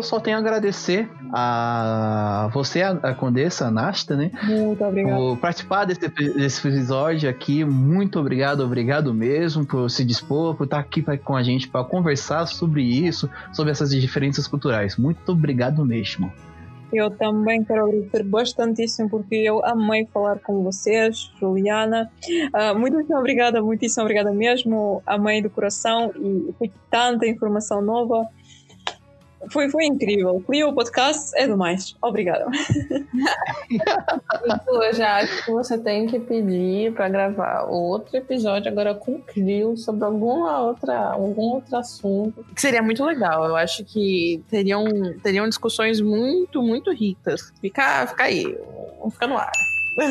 [0.00, 4.30] Eu só tenho a agradecer a você, a, Condessa Nasta, né?
[4.42, 5.16] Muito obrigado.
[5.16, 7.64] Por participar desse, desse episódio aqui.
[7.64, 11.84] Muito obrigado, obrigado mesmo por se dispor, por estar aqui pra, com a gente para
[11.84, 14.96] conversar sobre isso, sobre essas diferenças culturais.
[14.96, 16.32] Muito obrigado mesmo.
[16.92, 22.10] Eu também quero agradecer bastantíssimo porque eu amei falar com vocês, Juliana.
[22.26, 25.02] Uh, muitíssimo obrigada, muitíssimo obrigada mesmo.
[25.06, 28.26] Amei do coração e foi tanta informação nova.
[29.48, 30.42] Foi, foi incrível.
[30.46, 31.96] Clio o podcast é demais.
[32.02, 32.46] Obrigada.
[34.68, 39.22] eu já acho que você tem que pedir para gravar outro episódio agora com o
[39.22, 42.44] Clio sobre alguma outra, algum outro assunto.
[42.54, 43.46] Que seria muito legal.
[43.46, 44.84] Eu acho que teriam,
[45.22, 47.52] teriam discussões muito, muito ricas.
[47.60, 48.58] Fica, fica aí.
[48.98, 49.52] Vamos ficar no ar.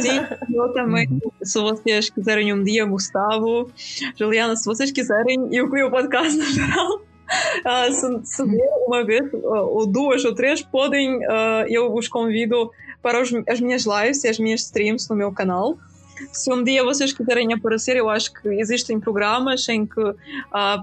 [0.01, 0.19] Sim,
[0.53, 1.07] eu também.
[1.41, 3.71] Se vocês quiserem um dia, Gustavo,
[4.15, 7.08] Juliana, se vocês quiserem, e o Clio Podcast no geral
[7.91, 8.43] se, se
[8.87, 13.59] uma vez, uh, ou duas ou três, podem, uh, eu vos convido para os, as
[13.59, 15.77] minhas lives e as minhas streams no meu canal.
[16.33, 20.01] se um dia vocês quiserem aparecer, eu acho que existem programas em que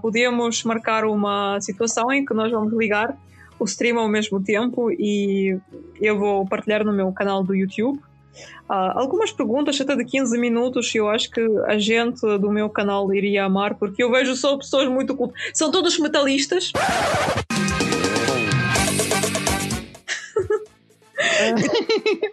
[0.01, 3.17] podemos marcar uma situação em que nós vamos ligar
[3.59, 5.59] o stream ao mesmo tempo e
[6.01, 8.01] eu vou partilhar no meu canal do YouTube.
[8.69, 13.15] Uh, algumas perguntas até de 15 minutos eu acho que a gente do meu canal
[13.15, 15.17] iria amar porque eu vejo só pessoas muito
[15.55, 16.73] são todos metalistas.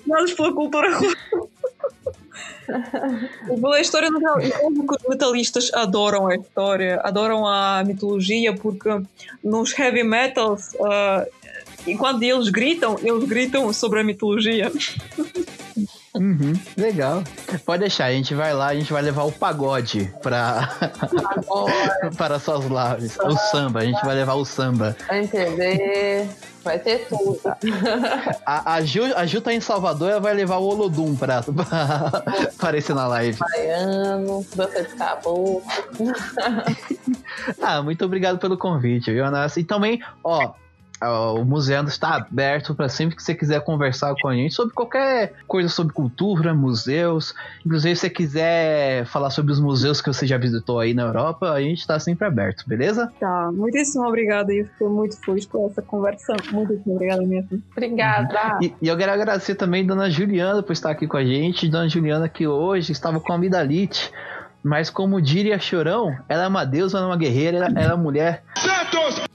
[0.07, 0.89] Nós pela cultura
[3.73, 8.89] a história que os metalistas adoram a história, adoram a mitologia, porque
[9.43, 11.25] nos heavy metals, uh,
[11.85, 14.71] enquanto eles gritam, eles gritam sobre a mitologia.
[16.15, 17.23] Uhum, legal.
[17.65, 20.69] Pode deixar, a gente vai lá, a gente vai levar o pagode para
[22.18, 23.18] para suas lives.
[23.18, 24.95] O samba, a gente vai levar o samba.
[25.11, 26.30] entender.
[26.64, 27.41] Vai ter tudo.
[28.45, 32.23] A, a, Ju, a Ju tá em Salvador, ela vai levar o Olodum pra, pra
[32.57, 33.38] aparecer na live.
[33.38, 35.61] Baiano, você de caboclo.
[37.61, 39.26] ah, muito obrigado pelo convite, viu?
[39.57, 40.53] E também, ó,
[41.09, 45.34] o museu está aberto para sempre que você quiser conversar com a gente sobre qualquer
[45.47, 47.34] coisa sobre cultura, museus.
[47.65, 51.51] Inclusive, se você quiser falar sobre os museus que você já visitou aí na Europa,
[51.51, 53.11] a gente está sempre aberto, beleza?
[53.19, 54.53] Tá, muitíssimo obrigada.
[54.53, 56.35] Eu fico muito feliz com essa conversa.
[56.51, 57.61] Muitíssimo obrigada mesmo.
[57.71, 58.59] Obrigada.
[58.61, 61.67] E, e, eu quero agradecer também a dona Juliana por estar aqui com a gente.
[61.67, 64.11] Dona Juliana, que hoje estava com a amidalite.
[64.63, 67.97] Mas como diria Chorão, ela é uma deusa, ela é uma guerreira, ela é uma
[67.97, 68.43] mulher.
[68.55, 69.32] Santos!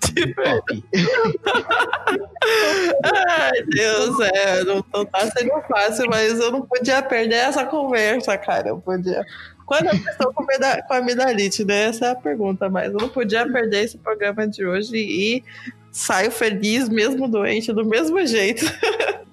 [3.04, 8.36] Ai, Deus, é, não, não tá sendo fácil, mas eu não podia perder essa conversa,
[8.38, 8.68] cara.
[8.68, 9.24] Eu podia.
[9.66, 11.84] Quando eu estou com, com a amidalite, né?
[11.84, 15.44] Essa é a pergunta, mas eu não podia perder esse programa de hoje e
[15.90, 18.64] saio feliz, mesmo doente, do mesmo jeito.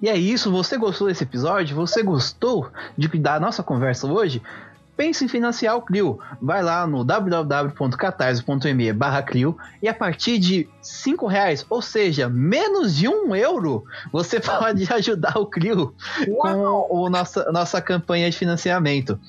[0.02, 1.74] E é isso, você gostou desse episódio?
[1.76, 4.42] Você gostou de da nossa conversa hoje?
[4.96, 6.18] Pense em financiar o Clio.
[6.40, 12.96] Vai lá no www.catarse.me barra Clio e a partir de cinco reais, ou seja, menos
[12.96, 15.94] de um euro, você pode ajudar o Clio
[16.28, 16.88] Uau.
[16.88, 19.20] com a nossa, nossa campanha de financiamento.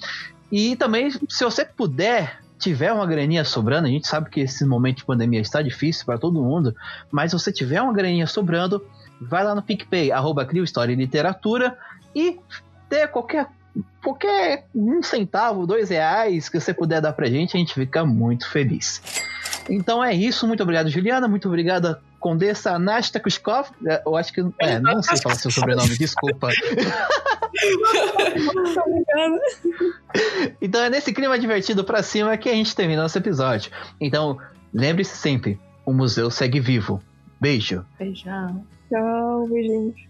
[0.49, 4.97] E também, se você puder, tiver uma graninha sobrando, a gente sabe que esse momento
[4.97, 6.73] de pandemia está difícil para todo mundo,
[7.11, 8.85] mas se você tiver uma graninha sobrando,
[9.19, 11.77] vai lá no PicPay, arroba Clio História e Literatura
[12.15, 12.39] e
[12.89, 13.49] ter qualquer
[14.03, 18.49] qualquer um centavo, dois reais que você puder dar pra gente, a gente fica muito
[18.49, 19.01] feliz.
[19.69, 23.69] Então é isso, muito obrigado, Juliana, muito obrigada, Condessa Nasta Kuskov.
[23.85, 24.41] É, eu acho que.
[24.59, 26.49] É, não sei falar seu sobrenome, desculpa.
[30.61, 33.71] então é nesse clima divertido pra cima que a gente termina nosso episódio.
[33.99, 34.37] Então,
[34.73, 37.01] lembre-se sempre: o museu segue vivo.
[37.39, 37.85] Beijo.
[37.99, 38.65] Beijão.
[38.89, 40.07] Tchau, beijinhos.